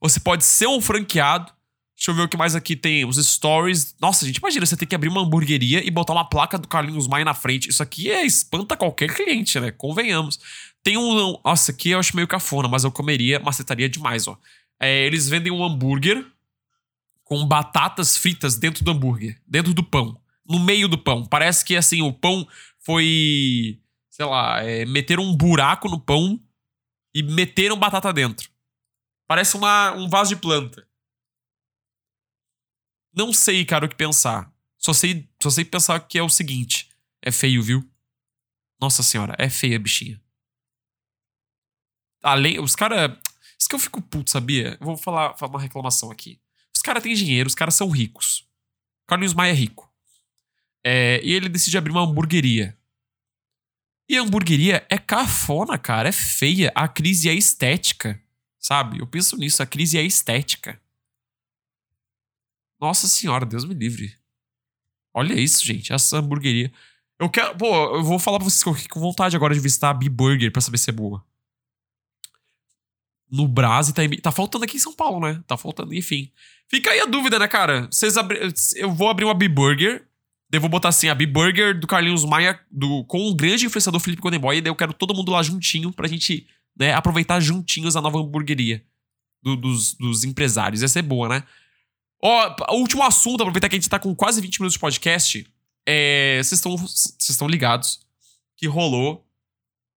Você 0.00 0.18
pode 0.18 0.42
ser 0.42 0.66
um 0.66 0.80
franqueado. 0.80 1.52
Deixa 1.94 2.10
eu 2.10 2.14
ver 2.14 2.22
o 2.22 2.28
que 2.28 2.36
mais 2.36 2.56
aqui 2.56 2.74
tem. 2.74 3.04
Os 3.04 3.16
stories. 3.24 3.94
Nossa, 4.00 4.24
gente, 4.24 4.38
imagina 4.38 4.64
você 4.64 4.76
ter 4.76 4.86
que 4.86 4.94
abrir 4.94 5.10
uma 5.10 5.20
hamburgueria 5.20 5.86
e 5.86 5.90
botar 5.90 6.14
uma 6.14 6.24
placa 6.24 6.56
do 6.56 6.66
Carlinhos 6.66 7.06
Maia 7.06 7.26
na 7.26 7.34
frente. 7.34 7.68
Isso 7.68 7.82
aqui 7.82 8.10
é 8.10 8.24
espanta 8.24 8.74
qualquer 8.74 9.14
cliente, 9.14 9.60
né? 9.60 9.70
Convenhamos. 9.70 10.40
Tem 10.82 10.96
um. 10.96 11.38
Nossa, 11.44 11.70
aqui 11.70 11.90
eu 11.90 11.98
acho 11.98 12.16
meio 12.16 12.26
cafona, 12.26 12.66
mas 12.66 12.82
eu 12.82 12.90
comeria, 12.90 13.38
macetaria 13.38 13.88
demais, 13.88 14.26
ó. 14.26 14.36
É, 14.80 15.06
eles 15.06 15.28
vendem 15.28 15.52
um 15.52 15.62
hambúrguer 15.62 16.24
com 17.22 17.46
batatas 17.46 18.16
fritas 18.16 18.56
dentro 18.56 18.82
do 18.82 18.90
hambúrguer, 18.90 19.38
dentro 19.46 19.72
do 19.72 19.84
pão, 19.84 20.18
no 20.48 20.58
meio 20.58 20.88
do 20.88 20.98
pão. 20.98 21.24
Parece 21.24 21.64
que 21.64 21.76
assim, 21.76 22.02
o 22.02 22.12
pão 22.12 22.48
foi. 22.80 23.78
Sei 24.22 24.30
lá, 24.30 24.62
é, 24.62 24.84
meteram 24.84 25.24
um 25.24 25.36
buraco 25.36 25.88
no 25.88 26.00
pão 26.00 26.40
e 27.12 27.24
meteram 27.24 27.76
batata 27.76 28.12
dentro. 28.12 28.48
Parece 29.26 29.56
uma, 29.56 29.90
um 29.94 30.08
vaso 30.08 30.32
de 30.32 30.40
planta. 30.40 30.88
Não 33.12 33.32
sei, 33.32 33.64
cara, 33.64 33.84
o 33.84 33.88
que 33.88 33.96
pensar. 33.96 34.54
Só 34.78 34.92
sei, 34.92 35.28
só 35.42 35.50
sei 35.50 35.64
pensar 35.64 35.98
que 36.06 36.16
é 36.16 36.22
o 36.22 36.28
seguinte. 36.28 36.88
É 37.20 37.32
feio, 37.32 37.64
viu? 37.64 37.92
Nossa 38.80 39.02
senhora, 39.02 39.34
é 39.40 39.50
feia 39.50 39.74
a 39.74 39.80
bichinha. 39.80 40.22
Além, 42.22 42.60
os 42.60 42.76
caras. 42.76 43.18
Isso 43.58 43.68
que 43.68 43.74
eu 43.74 43.80
fico 43.80 44.00
puto, 44.00 44.30
sabia? 44.30 44.78
Eu 44.80 44.86
vou 44.86 44.96
falar, 44.96 45.36
falar 45.36 45.50
uma 45.50 45.60
reclamação 45.60 46.12
aqui. 46.12 46.40
Os 46.72 46.80
caras 46.80 47.02
têm 47.02 47.12
dinheiro, 47.14 47.48
os 47.48 47.56
caras 47.56 47.74
são 47.74 47.90
ricos. 47.90 48.48
Carlinhos 49.08 49.34
Maia 49.34 49.50
é 49.50 49.54
rico. 49.54 49.92
É, 50.86 51.20
e 51.24 51.32
ele 51.32 51.48
decide 51.48 51.76
abrir 51.76 51.90
uma 51.90 52.02
hamburgueria. 52.02 52.78
E 54.08 54.16
a 54.16 54.22
hamburgueria 54.22 54.86
é 54.90 54.98
cafona, 54.98 55.78
cara. 55.78 56.08
É 56.08 56.12
feia. 56.12 56.72
A 56.74 56.88
crise 56.88 57.28
é 57.28 57.34
estética. 57.34 58.20
Sabe? 58.58 59.00
Eu 59.00 59.06
penso 59.06 59.36
nisso. 59.36 59.62
A 59.62 59.66
crise 59.66 59.98
é 59.98 60.02
estética. 60.02 60.80
Nossa 62.80 63.06
senhora, 63.06 63.46
Deus 63.46 63.64
me 63.64 63.74
livre. 63.74 64.16
Olha 65.14 65.34
isso, 65.34 65.64
gente. 65.64 65.92
Essa 65.92 66.18
hamburgueria. 66.18 66.72
Eu 67.18 67.30
quero. 67.30 67.56
Pô, 67.56 67.96
eu 67.96 68.02
vou 68.02 68.18
falar 68.18 68.38
pra 68.38 68.48
vocês 68.48 68.62
que 68.62 68.68
eu 68.68 68.74
fiquei 68.74 68.88
com 68.88 69.00
vontade 69.00 69.36
agora 69.36 69.54
de 69.54 69.60
visitar 69.60 69.90
a 69.90 69.94
B-Burger 69.94 70.50
pra 70.50 70.60
saber 70.60 70.78
se 70.78 70.90
é 70.90 70.92
boa. 70.92 71.24
No 73.30 73.48
Brás 73.48 73.90
tá, 73.92 74.02
tá 74.20 74.32
faltando 74.32 74.64
aqui 74.64 74.76
em 74.76 74.80
São 74.80 74.92
Paulo, 74.92 75.20
né? 75.20 75.42
Tá 75.46 75.56
faltando, 75.56 75.94
enfim. 75.94 76.30
Fica 76.68 76.90
aí 76.90 77.00
a 77.00 77.06
dúvida, 77.06 77.38
né, 77.38 77.48
cara? 77.48 77.88
Vocês 77.90 78.16
abri... 78.16 78.38
Eu 78.74 78.92
vou 78.92 79.08
abrir 79.08 79.24
uma 79.24 79.34
B-Burger. 79.34 80.06
Daí 80.52 80.60
vou 80.60 80.68
botar 80.68 80.90
assim, 80.90 81.08
a 81.08 81.14
B-Burger 81.14 81.80
do 81.80 81.86
Carlinhos 81.86 82.26
Maia 82.26 82.60
do... 82.70 83.04
com 83.04 83.26
o 83.30 83.34
grande 83.34 83.64
influenciador 83.64 83.98
Felipe 83.98 84.20
Condeboy. 84.20 84.58
E 84.58 84.60
daí 84.60 84.70
eu 84.70 84.76
quero 84.76 84.92
todo 84.92 85.14
mundo 85.14 85.32
lá 85.32 85.42
juntinho 85.42 85.90
pra 85.90 86.06
gente 86.06 86.46
né, 86.78 86.92
aproveitar 86.92 87.40
juntinhos 87.40 87.96
a 87.96 88.02
nova 88.02 88.18
hamburgueria 88.18 88.84
do, 89.42 89.56
dos, 89.56 89.94
dos 89.94 90.24
empresários. 90.24 90.82
Ia 90.82 90.88
ser 90.88 91.00
boa, 91.00 91.26
né? 91.26 91.42
Ó, 92.22 92.54
o 92.68 92.80
último 92.80 93.02
assunto, 93.02 93.40
aproveitar 93.40 93.70
que 93.70 93.76
a 93.76 93.78
gente 93.78 93.88
tá 93.88 93.98
com 93.98 94.14
quase 94.14 94.42
20 94.42 94.60
minutos 94.60 94.74
de 94.74 94.78
podcast. 94.78 95.50
É. 95.86 96.38
Vocês 96.44 96.62
estão 97.30 97.48
ligados 97.48 98.00
que 98.54 98.66
rolou. 98.66 99.26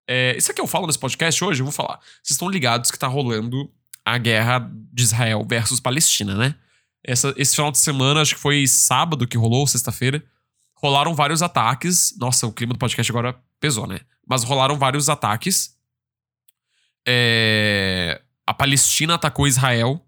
É, 0.07 0.37
isso 0.37 0.51
aqui 0.51 0.61
eu 0.61 0.67
falo 0.67 0.87
nesse 0.87 0.99
podcast 0.99 1.43
hoje, 1.43 1.59
eu 1.59 1.65
vou 1.65 1.73
falar. 1.73 1.99
Vocês 2.23 2.31
estão 2.31 2.49
ligados 2.49 2.91
que 2.91 2.97
tá 2.97 3.07
rolando 3.07 3.69
a 4.05 4.17
guerra 4.17 4.71
de 4.93 5.03
Israel 5.03 5.45
versus 5.45 5.81
Palestina, 5.81 6.33
né? 6.33 6.55
Essa, 7.03 7.33
esse 7.35 7.55
final 7.55 7.71
de 7.73 7.77
semana, 7.77 8.21
acho 8.21 8.35
que 8.35 8.41
foi 8.41 8.65
sábado 8.67 9.27
que 9.27 9.37
rolou, 9.37 9.67
sexta-feira. 9.67 10.23
Rolaram 10.75 11.13
vários 11.13 11.41
ataques. 11.41 12.15
Nossa, 12.19 12.45
o 12.45 12.51
clima 12.51 12.73
do 12.73 12.79
podcast 12.79 13.11
agora 13.11 13.35
pesou, 13.59 13.87
né? 13.87 13.99
Mas 14.27 14.43
rolaram 14.43 14.77
vários 14.77 15.09
ataques. 15.09 15.75
É, 17.07 18.21
a 18.45 18.53
Palestina 18.53 19.15
atacou 19.15 19.47
Israel 19.47 20.05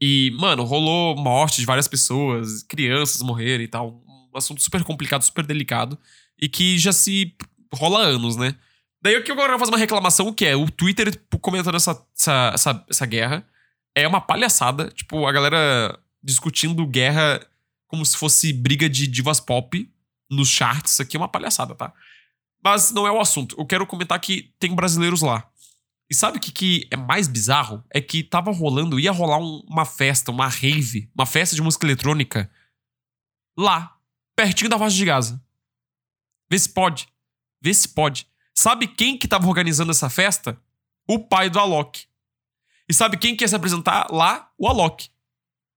e, 0.00 0.32
mano, 0.38 0.64
rolou 0.64 1.16
morte 1.16 1.60
de 1.60 1.66
várias 1.66 1.88
pessoas, 1.88 2.62
crianças 2.62 3.22
morreram 3.22 3.64
e 3.64 3.68
tal. 3.68 4.02
Um 4.06 4.36
assunto 4.36 4.62
super 4.62 4.82
complicado, 4.84 5.22
super 5.22 5.46
delicado. 5.46 5.98
E 6.40 6.48
que 6.48 6.78
já 6.78 6.92
se 6.92 7.34
rola 7.72 8.00
anos, 8.00 8.36
né? 8.36 8.54
Daí 9.02 9.16
aqui 9.16 9.30
eu 9.30 9.36
quero 9.36 9.58
fazer 9.58 9.70
uma 9.70 9.78
reclamação 9.78 10.32
que 10.32 10.46
é 10.46 10.56
o 10.56 10.70
Twitter 10.70 11.20
comentando 11.40 11.76
essa, 11.76 12.02
essa, 12.16 12.50
essa, 12.54 12.84
essa 12.88 13.06
guerra. 13.06 13.46
É 13.94 14.08
uma 14.08 14.20
palhaçada. 14.20 14.88
Tipo, 14.88 15.26
a 15.26 15.32
galera 15.32 15.98
discutindo 16.22 16.86
guerra 16.86 17.46
como 17.86 18.04
se 18.04 18.16
fosse 18.16 18.52
briga 18.52 18.88
de 18.88 19.06
divas 19.06 19.40
pop 19.40 19.88
nos 20.34 20.48
charts. 20.48 20.92
Isso 20.92 21.02
aqui 21.02 21.16
é 21.16 21.20
uma 21.20 21.28
palhaçada, 21.28 21.74
tá? 21.74 21.92
Mas 22.62 22.90
não 22.90 23.06
é 23.06 23.12
o 23.12 23.20
assunto. 23.20 23.54
Eu 23.58 23.66
quero 23.66 23.86
comentar 23.86 24.18
que 24.20 24.54
tem 24.58 24.74
brasileiros 24.74 25.22
lá. 25.22 25.48
E 26.10 26.14
sabe 26.14 26.38
o 26.38 26.40
que, 26.40 26.52
que 26.52 26.88
é 26.90 26.96
mais 26.96 27.26
bizarro? 27.28 27.82
É 27.90 28.00
que 28.00 28.22
tava 28.22 28.52
rolando, 28.52 29.00
ia 29.00 29.12
rolar 29.12 29.38
um, 29.38 29.62
uma 29.66 29.84
festa, 29.84 30.30
uma 30.30 30.48
rave, 30.48 31.10
uma 31.14 31.26
festa 31.26 31.56
de 31.56 31.62
música 31.62 31.86
eletrônica 31.86 32.50
lá, 33.56 33.96
pertinho 34.36 34.70
da 34.70 34.78
faixa 34.78 34.96
de 34.96 35.04
Gaza. 35.04 35.44
Vê 36.50 36.58
se 36.58 36.68
pode. 36.68 37.08
Vê 37.60 37.72
se 37.72 37.88
pode. 37.88 38.28
Sabe 38.54 38.86
quem 38.86 39.16
que 39.16 39.26
tava 39.26 39.48
organizando 39.48 39.90
essa 39.90 40.10
festa? 40.10 40.60
O 41.08 41.18
pai 41.18 41.50
do 41.50 41.58
Alok. 41.58 42.06
E 42.88 42.94
sabe 42.94 43.16
quem 43.16 43.34
que 43.34 43.44
ia 43.44 43.48
se 43.48 43.56
apresentar 43.56 44.08
lá? 44.10 44.50
O 44.58 44.68
Alok. 44.68 45.08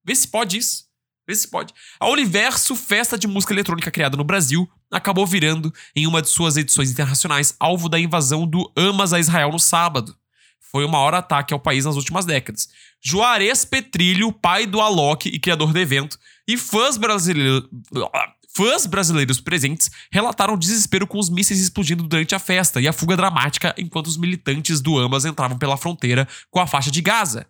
Vê 0.03 0.15
se 0.15 0.27
pode 0.27 0.57
isso. 0.57 0.86
Vê 1.27 1.35
se 1.35 1.47
pode. 1.47 1.73
A 1.99 2.07
Universo 2.07 2.73
Festa 2.75 3.17
de 3.17 3.27
Música 3.27 3.53
Eletrônica 3.53 3.91
criada 3.91 4.15
no 4.15 4.23
Brasil 4.23 4.69
acabou 4.89 5.27
virando, 5.27 5.73
em 5.93 6.07
uma 6.07 6.21
de 6.21 6.29
suas 6.29 6.55
edições 6.55 6.89
internacionais, 6.89 7.53
alvo 7.59 7.89
da 7.89 7.99
invasão 7.99 8.47
do 8.47 8.71
Hamas 8.77 9.11
a 9.11 9.19
Israel 9.19 9.51
no 9.51 9.59
sábado. 9.59 10.15
Foi 10.59 10.85
o 10.85 10.89
maior 10.89 11.13
ataque 11.13 11.53
ao 11.53 11.59
país 11.59 11.83
nas 11.83 11.97
últimas 11.97 12.25
décadas. 12.25 12.69
Juarez 13.01 13.65
Petrilho, 13.65 14.31
pai 14.31 14.65
do 14.65 14.79
Alok 14.79 15.27
e 15.27 15.39
criador 15.39 15.73
do 15.73 15.79
evento, 15.79 16.17
e 16.47 16.55
fãs 16.55 16.95
brasileiros, 16.97 17.69
fãs 18.47 18.85
brasileiros 18.85 19.41
presentes 19.41 19.91
relataram 20.09 20.57
desespero 20.57 21.05
com 21.05 21.19
os 21.19 21.29
mísseis 21.29 21.59
explodindo 21.59 22.03
durante 22.03 22.35
a 22.35 22.39
festa 22.39 22.79
e 22.79 22.87
a 22.87 22.93
fuga 22.93 23.17
dramática 23.17 23.75
enquanto 23.77 24.07
os 24.07 24.17
militantes 24.17 24.79
do 24.79 24.97
Hamas 24.97 25.25
entravam 25.25 25.57
pela 25.57 25.77
fronteira 25.77 26.25
com 26.49 26.59
a 26.59 26.67
faixa 26.67 26.89
de 26.89 27.01
Gaza. 27.01 27.45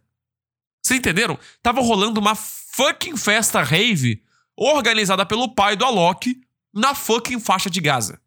Vocês 0.84 1.00
entenderam? 1.00 1.38
Tava 1.62 1.82
rolando 1.82 2.20
uma 2.20 2.34
fucking 2.78 3.18
festa 3.18 3.64
rave 3.64 4.22
organizada 4.56 5.26
pelo 5.26 5.56
pai 5.56 5.76
do 5.76 5.84
Alok 5.84 6.40
na 6.72 6.94
fucking 6.94 7.40
faixa 7.40 7.72
de 7.72 7.82
Gaza. 7.82 8.22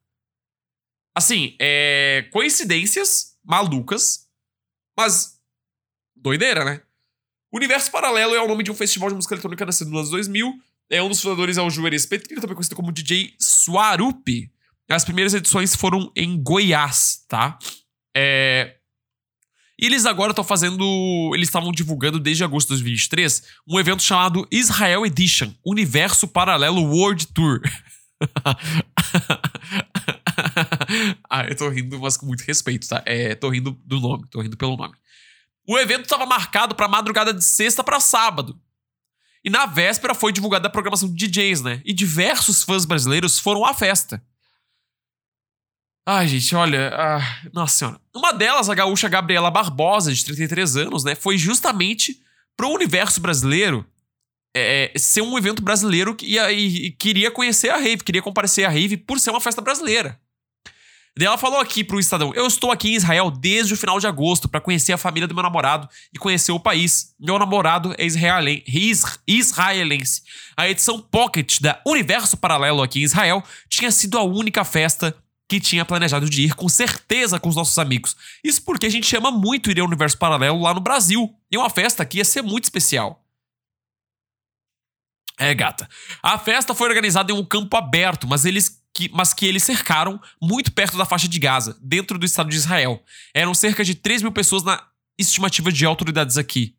Assim, 1.15 1.57
é. 1.61 2.29
Coincidências 2.33 3.37
malucas, 3.45 4.29
mas. 4.97 5.39
Doideira, 6.17 6.65
né? 6.65 6.83
Universo 7.53 7.91
Paralelo 7.91 8.35
é 8.35 8.43
o 8.43 8.49
nome 8.49 8.63
de 8.63 8.71
um 8.71 8.75
festival 8.75 9.09
de 9.09 9.15
música 9.15 9.35
eletrônica 9.35 9.65
nascido 9.65 9.91
nos 9.91 10.01
anos 10.01 10.11
2000. 10.11 10.53
É 10.91 11.03
um 11.03 11.09
dos 11.09 11.21
fundadores 11.21 11.57
é 11.57 11.63
o 11.63 11.71
Juarez 11.71 12.05
Petrillo, 12.05 12.41
também 12.41 12.55
conhecido 12.55 12.77
como 12.77 12.93
DJ 12.93 13.35
Swarup. 13.39 14.51
As 14.89 15.05
primeiras 15.05 15.35
edições 15.35 15.75
foram 15.75 16.13
em 16.17 16.41
Goiás, 16.43 17.25
tá? 17.29 17.59
É, 18.15 18.50
e 19.81 19.87
eles 19.87 20.05
agora 20.05 20.33
estão 20.33 20.45
fazendo. 20.45 21.33
Eles 21.35 21.49
estavam 21.49 21.73
divulgando 21.73 22.21
desde 22.21 22.45
agosto 22.45 22.69
de 22.69 22.75
2023 22.75 23.43
um 23.67 23.81
evento 23.81 24.03
chamado 24.03 24.47
Israel 24.51 25.07
Edition 25.07 25.51
Universo 25.65 26.29
Paralelo 26.29 26.83
World 26.83 27.27
Tour. 27.29 27.63
ah, 31.31 31.47
eu 31.49 31.57
tô 31.57 31.71
rindo, 31.71 31.99
mas 31.99 32.19
com 32.19 32.27
muito 32.27 32.43
respeito, 32.43 32.87
tá? 32.87 33.03
É, 33.07 33.35
tô 33.35 33.49
rindo 33.49 33.73
do 33.87 33.99
nome, 33.99 34.27
tô 34.31 34.43
rindo 34.43 34.57
pelo 34.57 34.77
nome. 34.77 34.95
O 35.67 35.79
evento 35.79 36.03
estava 36.03 36.27
marcado 36.27 36.75
para 36.75 36.87
madrugada 36.87 37.33
de 37.33 37.43
sexta 37.43 37.83
para 37.83 38.01
sábado. 38.01 38.61
E 39.43 39.49
na 39.49 39.65
véspera 39.65 40.15
foi 40.15 40.33
divulgada 40.33 40.69
a 40.69 40.71
programação 40.71 41.09
de 41.09 41.27
DJs, 41.27 41.63
né? 41.63 41.81
E 41.85 41.95
diversos 41.95 42.63
fãs 42.63 42.85
brasileiros 42.85 43.39
foram 43.39 43.65
à 43.65 43.73
festa. 43.73 44.23
Ai, 46.13 46.27
gente, 46.27 46.57
olha. 46.57 46.93
Ah, 46.93 47.21
nossa 47.53 47.79
senhora. 47.79 48.01
Uma 48.13 48.33
delas, 48.33 48.69
a 48.69 48.75
gaúcha 48.75 49.09
Gabriela 49.09 49.49
Barbosa, 49.49 50.13
de 50.13 50.25
33 50.25 50.77
anos, 50.79 51.05
né? 51.05 51.15
Foi 51.15 51.39
justamente 51.39 52.21
pro 52.57 52.69
universo 52.69 53.21
brasileiro 53.21 53.87
é, 54.53 54.93
ser 54.97 55.23
um 55.23 55.39
evento 55.39 55.63
brasileiro 55.63 56.17
e, 56.21 56.37
e, 56.37 56.87
e, 56.87 56.91
queria 56.91 57.31
conhecer 57.31 57.69
a 57.69 57.77
rave, 57.77 57.99
queria 57.99 58.21
comparecer 58.21 58.65
à 58.65 58.69
rave 58.69 58.97
por 58.97 59.21
ser 59.21 59.31
uma 59.31 59.41
festa 59.41 59.63
brasileira. 59.63 60.21
Daí 61.17 61.29
ela 61.29 61.39
falou 61.39 61.61
aqui 61.61 61.85
pro 61.85 62.01
Estadão: 62.01 62.33
Eu 62.35 62.49
estou 62.49 62.73
aqui 62.73 62.91
em 62.91 62.97
Israel 62.97 63.31
desde 63.31 63.75
o 63.75 63.77
final 63.77 64.01
de 64.01 64.09
agosto 64.09 64.49
para 64.49 64.61
conhecer 64.61 64.93
a 64.93 64.99
família 64.99 65.29
do 65.29 65.35
meu 65.35 65.45
namorado 65.45 65.89
e 66.13 66.19
conhecer 66.19 66.51
o 66.51 66.59
país. 66.59 67.15
Meu 67.21 67.39
namorado 67.39 67.95
é 67.97 68.05
israelense. 69.29 70.23
A 70.57 70.69
edição 70.69 71.01
Pocket 71.01 71.61
da 71.61 71.81
Universo 71.87 72.37
Paralelo 72.37 72.83
aqui 72.83 72.99
em 72.99 73.05
Israel 73.05 73.45
tinha 73.69 73.93
sido 73.93 74.19
a 74.19 74.25
única 74.25 74.65
festa 74.65 75.17
que 75.51 75.59
tinha 75.59 75.85
planejado 75.85 76.31
de 76.31 76.43
ir 76.43 76.55
com 76.55 76.69
certeza 76.69 77.41
com 77.41 77.49
os 77.49 77.57
nossos 77.57 77.77
amigos. 77.77 78.17
Isso 78.45 78.63
porque 78.63 78.87
a 78.87 78.89
gente 78.89 79.05
chama 79.05 79.33
muito 79.33 79.69
ir 79.69 79.81
ao 79.81 79.87
universo 79.89 80.17
paralelo 80.17 80.63
lá 80.63 80.73
no 80.73 80.79
Brasil. 80.79 81.35
E 81.51 81.59
uma 81.59 81.69
festa 81.69 82.07
que 82.07 82.19
ia 82.19 82.25
ser 82.25 82.41
muito 82.41 82.65
especial. 82.65 83.27
É, 85.37 85.53
gata. 85.53 85.89
A 86.23 86.39
festa 86.39 86.73
foi 86.73 86.89
organizada 86.89 87.33
em 87.33 87.35
um 87.35 87.45
campo 87.45 87.77
aberto, 87.77 88.29
mas 88.29 88.45
eles 88.45 88.81
que, 88.95 89.11
mas 89.13 89.35
que 89.35 89.45
eles 89.45 89.65
cercaram 89.65 90.23
muito 90.41 90.71
perto 90.71 90.97
da 90.97 91.05
faixa 91.05 91.27
de 91.27 91.41
Gaza, 91.41 91.77
dentro 91.83 92.17
do 92.17 92.25
Estado 92.25 92.49
de 92.49 92.57
Israel. 92.57 93.03
Eram 93.35 93.53
cerca 93.53 93.83
de 93.83 93.97
3 93.97 94.23
mil 94.23 94.31
pessoas 94.31 94.63
na 94.63 94.81
estimativa 95.19 95.73
de 95.73 95.85
autoridades 95.85 96.39
aqui. 96.39 96.77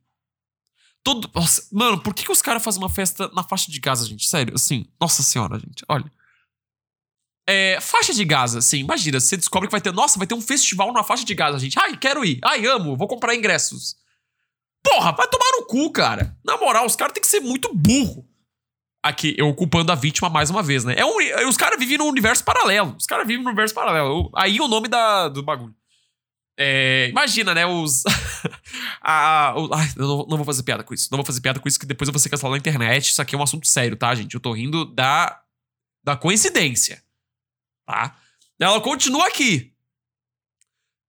Todo. 1.04 1.30
Nossa, 1.36 1.68
mano, 1.74 2.00
por 2.00 2.14
que, 2.14 2.24
que 2.24 2.32
os 2.32 2.42
caras 2.42 2.64
fazem 2.64 2.82
uma 2.82 2.90
festa 2.90 3.30
na 3.34 3.44
faixa 3.44 3.70
de 3.70 3.82
Gaza, 3.82 4.08
gente? 4.08 4.30
Sério, 4.30 4.56
assim. 4.56 4.86
Nossa 4.98 5.22
senhora, 5.22 5.60
gente. 5.60 5.84
Olha. 5.90 6.10
É, 7.54 7.82
faixa 7.82 8.14
de 8.14 8.24
Gaza, 8.24 8.60
assim, 8.60 8.78
imagina, 8.78 9.20
você 9.20 9.36
descobre 9.36 9.68
que 9.68 9.74
vai 9.74 9.82
ter, 9.82 9.92
nossa, 9.92 10.18
vai 10.18 10.26
ter 10.26 10.34
um 10.34 10.40
festival 10.40 10.94
na 10.94 11.04
faixa 11.04 11.26
de 11.26 11.36
Gaza, 11.36 11.60
gente. 11.60 11.78
Ai, 11.78 11.98
quero 11.98 12.24
ir. 12.24 12.40
Ai, 12.42 12.66
amo, 12.66 12.96
vou 12.96 13.10
comprar 13.10 13.36
ingressos. 13.36 13.98
Porra, 14.82 15.12
vai 15.12 15.28
tomar 15.28 15.52
no 15.60 15.66
cu, 15.66 15.92
cara. 15.92 16.38
Na 16.46 16.56
moral, 16.56 16.86
os 16.86 16.96
caras 16.96 17.12
têm 17.14 17.22
que 17.22 17.28
ser 17.28 17.42
muito 17.42 17.70
burro. 17.76 18.26
Aqui, 19.04 19.36
eu 19.38 19.50
ocupando 19.50 19.92
a 19.92 19.96
vítima 19.96 20.30
mais 20.30 20.50
uma 20.50 20.64
vez, 20.64 20.86
né? 20.86 20.96
É 20.98 21.06
um, 21.06 21.50
os 21.50 21.58
caras 21.58 21.78
vivem 21.78 21.98
num 21.98 22.08
universo 22.08 22.42
paralelo. 22.46 22.96
Os 22.98 23.06
caras 23.06 23.28
vivem 23.28 23.44
num 23.44 23.50
universo 23.50 23.76
paralelo. 23.76 24.32
Aí 24.34 24.62
o 24.62 24.68
nome 24.70 24.88
da, 24.88 25.28
do 25.28 25.44
bagulho. 25.44 25.76
É, 26.58 27.10
imagina, 27.10 27.54
né? 27.54 27.66
Os. 27.66 28.04
a, 29.04 29.54
o, 29.58 29.74
ai, 29.74 29.90
eu 29.98 30.08
não, 30.08 30.18
não, 30.26 30.38
vou 30.38 30.46
fazer 30.46 30.64
piada 30.64 30.86
com 30.86 30.94
isso. 30.94 31.10
Não 31.12 31.18
vou 31.18 31.26
fazer 31.26 31.42
piada 31.42 31.60
com 31.60 31.68
isso, 31.68 31.80
que 31.80 31.86
depois 31.86 32.08
eu 32.08 32.14
vou 32.14 32.20
ser 32.20 32.30
cancelado 32.30 32.54
na 32.54 32.60
internet. 32.60 33.10
Isso 33.10 33.22
aqui 33.22 33.36
é 33.36 33.38
um 33.38 33.44
assunto 33.44 33.68
sério, 33.68 33.98
tá, 33.98 34.16
gente? 34.16 34.36
Eu 34.36 34.40
tô 34.40 34.54
rindo 34.54 34.86
da, 34.86 35.42
da 36.02 36.16
coincidência 36.16 37.04
tá? 37.92 38.16
Ela 38.58 38.80
continua 38.80 39.28
aqui. 39.28 39.74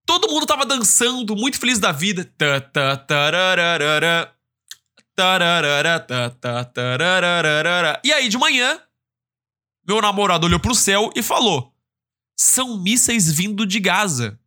Todo 0.05 0.29
mundo 0.29 0.47
tava 0.47 0.67
dançando, 0.67 1.37
muito 1.37 1.59
feliz 1.59 1.79
da 1.79 1.93
vida. 1.93 2.25
E 8.05 8.13
aí, 8.13 8.29
de 8.29 8.37
manhã, 8.37 8.81
meu 9.87 10.03
namorado 10.03 10.47
olhou 10.47 10.59
pro 10.59 10.75
céu 10.75 11.13
e 11.15 11.23
falou: 11.23 11.73
São 12.37 12.83
mísseis 12.83 13.31
vindo 13.31 13.65
de 13.65 13.79
Gaza. 13.79 14.39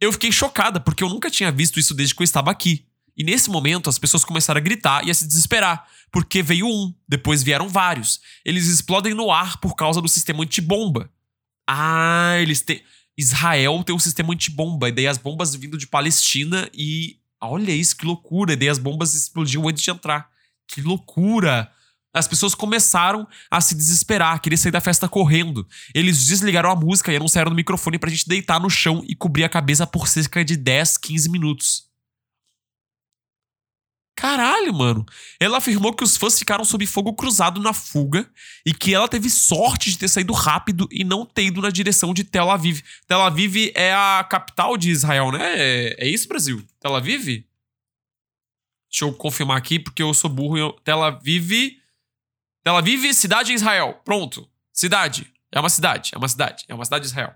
Eu 0.00 0.12
fiquei 0.12 0.30
chocada, 0.30 0.78
porque 0.78 1.02
eu 1.02 1.08
nunca 1.08 1.30
tinha 1.30 1.50
visto 1.50 1.80
isso 1.80 1.94
desde 1.94 2.14
que 2.14 2.22
eu 2.22 2.24
estava 2.24 2.50
aqui. 2.50 2.86
E 3.16 3.24
nesse 3.24 3.48
momento, 3.50 3.88
as 3.88 3.98
pessoas 3.98 4.24
começaram 4.24 4.58
a 4.58 4.62
gritar 4.62 5.04
e 5.04 5.10
a 5.10 5.14
se 5.14 5.26
desesperar, 5.26 5.88
porque 6.14 6.44
veio 6.44 6.68
um, 6.68 6.94
depois 7.08 7.42
vieram 7.42 7.68
vários. 7.68 8.20
Eles 8.44 8.68
explodem 8.68 9.12
no 9.14 9.32
ar 9.32 9.58
por 9.58 9.74
causa 9.74 10.00
do 10.00 10.06
sistema 10.06 10.44
antibomba. 10.44 11.10
Ah, 11.68 12.36
eles 12.38 12.60
têm. 12.60 12.80
Israel 13.18 13.82
tem 13.82 13.92
um 13.92 13.98
sistema 13.98 14.32
antibomba, 14.32 14.88
e 14.88 14.92
daí 14.92 15.08
as 15.08 15.18
bombas 15.18 15.56
vindo 15.56 15.76
de 15.76 15.88
Palestina 15.88 16.70
e. 16.72 17.18
Olha 17.40 17.72
isso, 17.72 17.96
que 17.96 18.06
loucura! 18.06 18.52
E 18.52 18.56
daí 18.56 18.68
as 18.68 18.78
bombas 18.78 19.12
explodiam 19.12 19.68
antes 19.68 19.82
de 19.82 19.90
entrar. 19.90 20.30
Que 20.68 20.80
loucura! 20.80 21.68
As 22.14 22.28
pessoas 22.28 22.54
começaram 22.54 23.26
a 23.50 23.60
se 23.60 23.74
desesperar, 23.74 24.40
querer 24.40 24.56
sair 24.56 24.70
da 24.70 24.80
festa 24.80 25.08
correndo. 25.08 25.66
Eles 25.92 26.24
desligaram 26.26 26.70
a 26.70 26.76
música 26.76 27.12
e 27.12 27.16
anunciaram 27.16 27.50
no 27.50 27.56
microfone 27.56 27.98
pra 27.98 28.08
gente 28.08 28.28
deitar 28.28 28.60
no 28.60 28.70
chão 28.70 29.02
e 29.08 29.16
cobrir 29.16 29.42
a 29.42 29.48
cabeça 29.48 29.84
por 29.84 30.06
cerca 30.06 30.44
de 30.44 30.56
10, 30.56 30.96
15 30.96 31.28
minutos. 31.28 31.93
Caralho, 34.16 34.72
mano. 34.72 35.04
Ela 35.40 35.58
afirmou 35.58 35.92
que 35.92 36.04
os 36.04 36.16
fãs 36.16 36.38
ficaram 36.38 36.64
sob 36.64 36.86
fogo 36.86 37.12
cruzado 37.14 37.60
na 37.60 37.72
fuga 37.72 38.28
e 38.64 38.72
que 38.72 38.94
ela 38.94 39.08
teve 39.08 39.28
sorte 39.28 39.90
de 39.90 39.98
ter 39.98 40.08
saído 40.08 40.32
rápido 40.32 40.88
e 40.90 41.02
não 41.02 41.26
ter 41.26 41.46
ido 41.46 41.60
na 41.60 41.70
direção 41.70 42.14
de 42.14 42.22
Tel 42.22 42.50
Aviv. 42.50 42.80
Tel 43.08 43.20
Aviv 43.20 43.72
é 43.74 43.92
a 43.92 44.24
capital 44.28 44.76
de 44.76 44.90
Israel, 44.90 45.32
né? 45.32 45.54
É, 45.56 46.06
é 46.06 46.08
isso, 46.08 46.28
Brasil? 46.28 46.64
Tel 46.78 46.94
Aviv? 46.94 47.44
Deixa 48.88 49.04
eu 49.04 49.12
confirmar 49.12 49.56
aqui 49.56 49.80
porque 49.80 50.02
eu 50.02 50.14
sou 50.14 50.30
burro. 50.30 50.56
Eu... 50.56 50.72
Tel 50.84 51.02
Aviv. 51.02 51.76
Tel 52.62 52.76
Aviv, 52.76 53.12
cidade 53.12 53.50
em 53.50 53.56
Israel. 53.56 54.00
Pronto. 54.04 54.48
Cidade. 54.72 55.26
É 55.50 55.58
uma 55.58 55.68
cidade. 55.68 56.12
É 56.14 56.18
uma 56.18 56.28
cidade. 56.28 56.64
É 56.68 56.74
uma 56.74 56.84
cidade 56.84 57.02
de 57.02 57.10
Israel. 57.10 57.34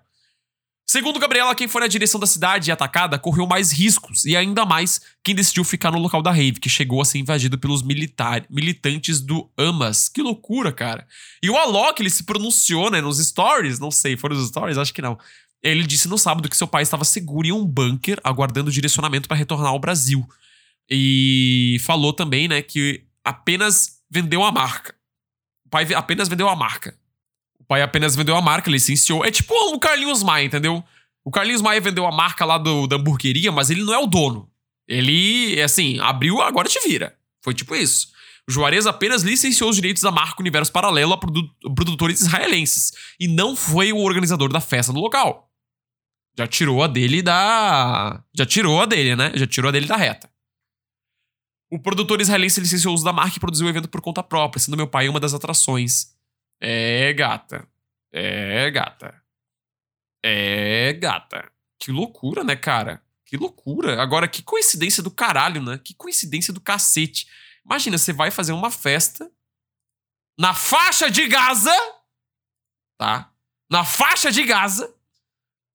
Segundo 0.91 1.21
Gabriela, 1.21 1.55
quem 1.55 1.69
foi 1.69 1.83
na 1.83 1.87
direção 1.87 2.19
da 2.19 2.27
cidade 2.27 2.71
e 2.71 2.73
atacada 2.73 3.19
correu 3.19 3.47
mais 3.47 3.71
riscos, 3.71 4.25
e 4.25 4.35
ainda 4.35 4.65
mais 4.65 5.03
quem 5.23 5.35
decidiu 5.35 5.63
ficar 5.63 5.91
no 5.91 5.99
local 5.99 6.23
da 6.23 6.31
rave, 6.31 6.59
que 6.59 6.69
chegou 6.71 7.03
a 7.03 7.05
ser 7.05 7.19
invadido 7.19 7.59
pelos 7.59 7.83
militar, 7.83 8.47
militantes 8.49 9.21
do 9.21 9.51
Hamas. 9.55 10.09
Que 10.09 10.23
loucura, 10.23 10.73
cara. 10.73 11.07
E 11.43 11.51
o 11.51 11.59
Alok, 11.59 12.01
ele 12.01 12.09
se 12.09 12.23
pronunciou, 12.23 12.91
né, 12.91 13.03
nos 13.03 13.19
stories, 13.19 13.79
não 13.79 13.91
sei, 13.91 14.17
foram 14.17 14.35
os 14.35 14.49
stories? 14.49 14.79
Acho 14.79 14.95
que 14.95 15.03
não. 15.03 15.19
Ele 15.63 15.87
disse 15.87 16.09
no 16.09 16.17
sábado 16.17 16.49
que 16.49 16.57
seu 16.57 16.67
pai 16.67 16.85
estava 16.85 17.05
seguro 17.05 17.47
em 17.47 17.53
um 17.53 17.67
bunker, 17.67 18.19
aguardando 18.25 18.73
direcionamento 18.73 19.29
para 19.29 19.37
retornar 19.37 19.73
ao 19.73 19.79
Brasil. 19.79 20.27
E 20.89 21.77
falou 21.85 22.15
também, 22.15 22.49
né, 22.49 22.63
que 22.63 23.05
apenas 23.23 23.99
vendeu 24.11 24.43
a 24.43 24.51
marca. 24.51 24.95
O 25.67 25.69
pai 25.69 25.87
apenas 25.93 26.29
vendeu 26.29 26.49
a 26.49 26.57
marca. 26.57 26.98
Pai 27.69 27.83
apenas 27.83 28.17
vendeu 28.17 28.35
a 28.35 28.41
marca, 28.41 28.71
licenciou. 28.71 29.25
É 29.25 29.31
tipo 29.31 29.55
o 29.75 29.79
Carlinhos 29.79 30.23
Maia, 30.23 30.47
entendeu? 30.47 30.83
O 31.25 31.31
Carlinhos 31.31 31.61
Maia 31.61 31.81
vendeu 31.81 32.07
a 32.07 32.11
marca 32.11 32.45
lá 32.45 32.57
do, 32.57 32.87
da 32.87 32.97
hamburgueria, 32.97 33.53
mas 33.53 33.69
ele 33.69 33.85
não 33.85 33.93
é 33.93 33.99
o 33.99 34.07
dono. 34.07 34.51
Ele, 34.89 35.61
assim, 35.61 35.99
abriu, 36.01 36.41
agora 36.41 36.69
te 36.69 36.81
vira. 36.81 37.15
Foi 37.45 37.53
tipo 37.53 37.77
isso. 37.77 38.09
O 38.49 38.53
Juarez 38.53 38.87
apenas 38.87 39.23
licenciou 39.23 39.69
os 39.69 39.77
direitos 39.77 40.03
da 40.03 40.11
marca 40.11 40.41
Universo 40.41 40.73
Paralelo 40.73 41.13
a 41.13 41.19
produ 41.19 41.47
produtores 41.75 42.23
israelenses 42.23 42.93
e 43.21 43.29
não 43.29 43.55
foi 43.55 43.93
o 43.93 43.99
organizador 43.99 44.51
da 44.51 44.61
festa 44.61 44.91
no 44.91 45.01
local. 45.01 45.51
Já 46.39 46.47
tirou 46.47 46.83
a 46.83 46.87
dele 46.87 47.21
da. 47.21 48.25
Já 48.35 48.47
tirou 48.47 48.81
a 48.81 48.87
dele, 48.87 49.15
né? 49.15 49.33
Já 49.35 49.47
tirou 49.47 49.69
a 49.69 49.73
dele 49.73 49.87
da 49.87 49.97
reta. 49.97 50.31
O 51.71 51.79
produtor 51.79 52.21
israelense 52.23 52.61
licenciou 52.61 52.93
o 52.93 52.95
uso 52.95 53.05
da 53.05 53.13
marca 53.13 53.37
e 53.37 53.41
produziu 53.41 53.67
o 53.67 53.71
evento 53.71 53.89
por 53.91 54.01
conta 54.01 54.23
própria, 54.23 54.59
sendo 54.59 54.77
meu 54.77 54.87
pai 54.87 55.09
uma 55.09 55.21
das 55.21 55.35
atrações. 55.35 56.17
É, 56.61 57.13
gata. 57.13 57.69
É, 58.13 58.71
gata. 58.71 59.23
É, 60.23 60.93
gata. 60.95 61.51
Que 61.79 61.93
loucura, 61.93 62.43
né, 62.43 62.57
cara? 62.57 63.03
Que 63.25 63.37
loucura. 63.37 64.03
Agora, 64.03 64.27
que 64.27 64.43
coincidência 64.43 65.03
do 65.03 65.11
caralho, 65.11 65.63
né? 65.63 65.79
Que 65.79 65.95
coincidência 65.95 66.53
do 66.53 66.61
cacete. 66.61 67.29
Imagina, 67.65 67.99
você 67.99 68.13
vai 68.13 68.31
fazer 68.31 68.53
uma 68.53 68.71
festa 68.71 69.31
na 70.39 70.55
faixa 70.55 71.11
de 71.11 71.27
Gaza, 71.29 71.75
tá? 72.97 73.33
Na 73.71 73.85
faixa 73.85 74.33
de 74.33 74.45
Gaza. 74.45 74.93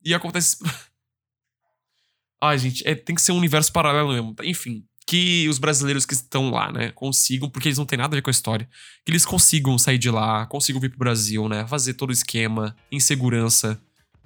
E 0.04 0.13
acontece. 0.13 0.58
Ai, 2.41 2.58
gente, 2.58 2.86
é, 2.88 2.96
tem 2.96 3.15
que 3.15 3.22
ser 3.22 3.32
um 3.32 3.38
universo 3.38 3.72
paralelo 3.72 4.12
mesmo. 4.12 4.36
Enfim, 4.43 4.86
que 5.06 5.48
os 5.50 5.60
brasileiros 5.60 6.06
que 6.06 6.13
estão 6.13 6.50
lá, 6.50 6.72
né, 6.72 6.92
consigam, 6.92 7.50
porque 7.50 7.68
eles 7.68 7.78
não 7.78 7.86
têm 7.86 7.98
nada 7.98 8.16
a 8.16 8.18
ver 8.18 8.22
com 8.22 8.30
a 8.30 8.32
história, 8.32 8.68
que 9.06 9.12
eles 9.12 9.26
consigam 9.26 9.78
sair 9.78 9.98
de 9.98 10.10
lá, 10.10 10.46
consigam 10.46 10.82
vir 10.82 10.89
pro 10.89 11.00
Brasil, 11.00 11.48
né, 11.50 11.66
fazer 11.68 11.94
todo 11.94 12.10
o 12.10 12.13
esquema 12.13 12.76
em 12.92 13.00
segurança, 13.00 13.80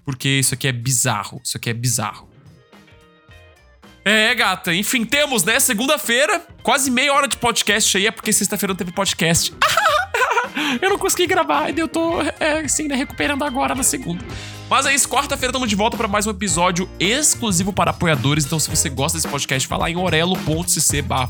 porque 0.06 0.30
isso 0.30 0.54
aqui 0.54 0.68
é 0.68 0.72
bizarro, 0.72 1.42
isso 1.44 1.58
aqui 1.58 1.70
é 1.70 1.74
bizarro. 1.74 2.30
É, 4.06 4.34
gata. 4.34 4.74
Enfim, 4.74 5.04
temos, 5.04 5.44
né? 5.44 5.60
Segunda-feira, 5.60 6.42
quase 6.64 6.90
meia 6.90 7.14
hora 7.14 7.28
de 7.28 7.36
podcast 7.36 7.98
aí, 7.98 8.08
é 8.08 8.12
porque 8.12 8.32
sexta-feira 8.32 8.72
não 8.72 8.78
teve 8.78 8.94
podcast. 8.94 9.54
eu 10.82 10.90
não 10.90 10.98
consegui 10.98 11.28
gravar, 11.28 11.78
eu 11.78 11.90
tô, 11.90 12.22
é, 12.40 12.62
assim, 12.64 12.88
né, 12.88 12.96
recuperando 12.96 13.44
agora 13.44 13.76
na 13.76 13.84
segunda. 13.84 14.24
Mas 14.70 14.86
é 14.86 14.94
isso, 14.94 15.08
quarta-feira 15.08 15.52
estamos 15.52 15.70
de 15.70 15.76
volta 15.76 15.96
para 15.96 16.08
mais 16.08 16.28
um 16.28 16.32
episódio 16.32 16.90
exclusivo 17.00 17.72
para 17.72 17.92
apoiadores. 17.92 18.46
Então, 18.46 18.60
se 18.60 18.70
você 18.70 18.90
gosta 18.90 19.18
desse 19.18 19.28
podcast, 19.28 19.68
vai 19.68 19.80
lá 19.80 19.90
em 19.90 19.96
orelo.cc 19.96 21.02
barra 21.02 21.30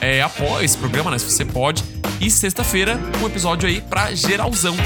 é, 0.00 0.20
apoia 0.20 0.64
esse 0.64 0.76
programa, 0.76 1.10
né? 1.10 1.18
Se 1.18 1.24
você 1.30 1.44
pode. 1.44 1.82
E 2.20 2.30
sexta-feira, 2.30 3.00
um 3.22 3.26
episódio 3.26 3.68
aí 3.68 3.80
pra 3.80 4.14
geralzão. 4.14 4.76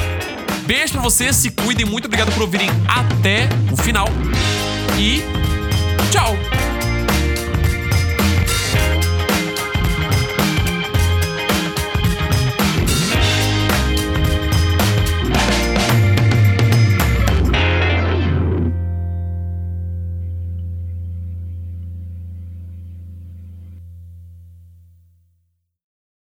Beijo 0.66 0.92
pra 0.92 1.02
vocês, 1.02 1.34
se 1.36 1.50
cuidem. 1.50 1.84
Muito 1.84 2.04
obrigado 2.06 2.32
por 2.32 2.42
ouvirem 2.42 2.68
até 2.88 3.48
o 3.72 3.76
final. 3.76 4.06
E 4.98 5.22
Tchau! 6.10 6.59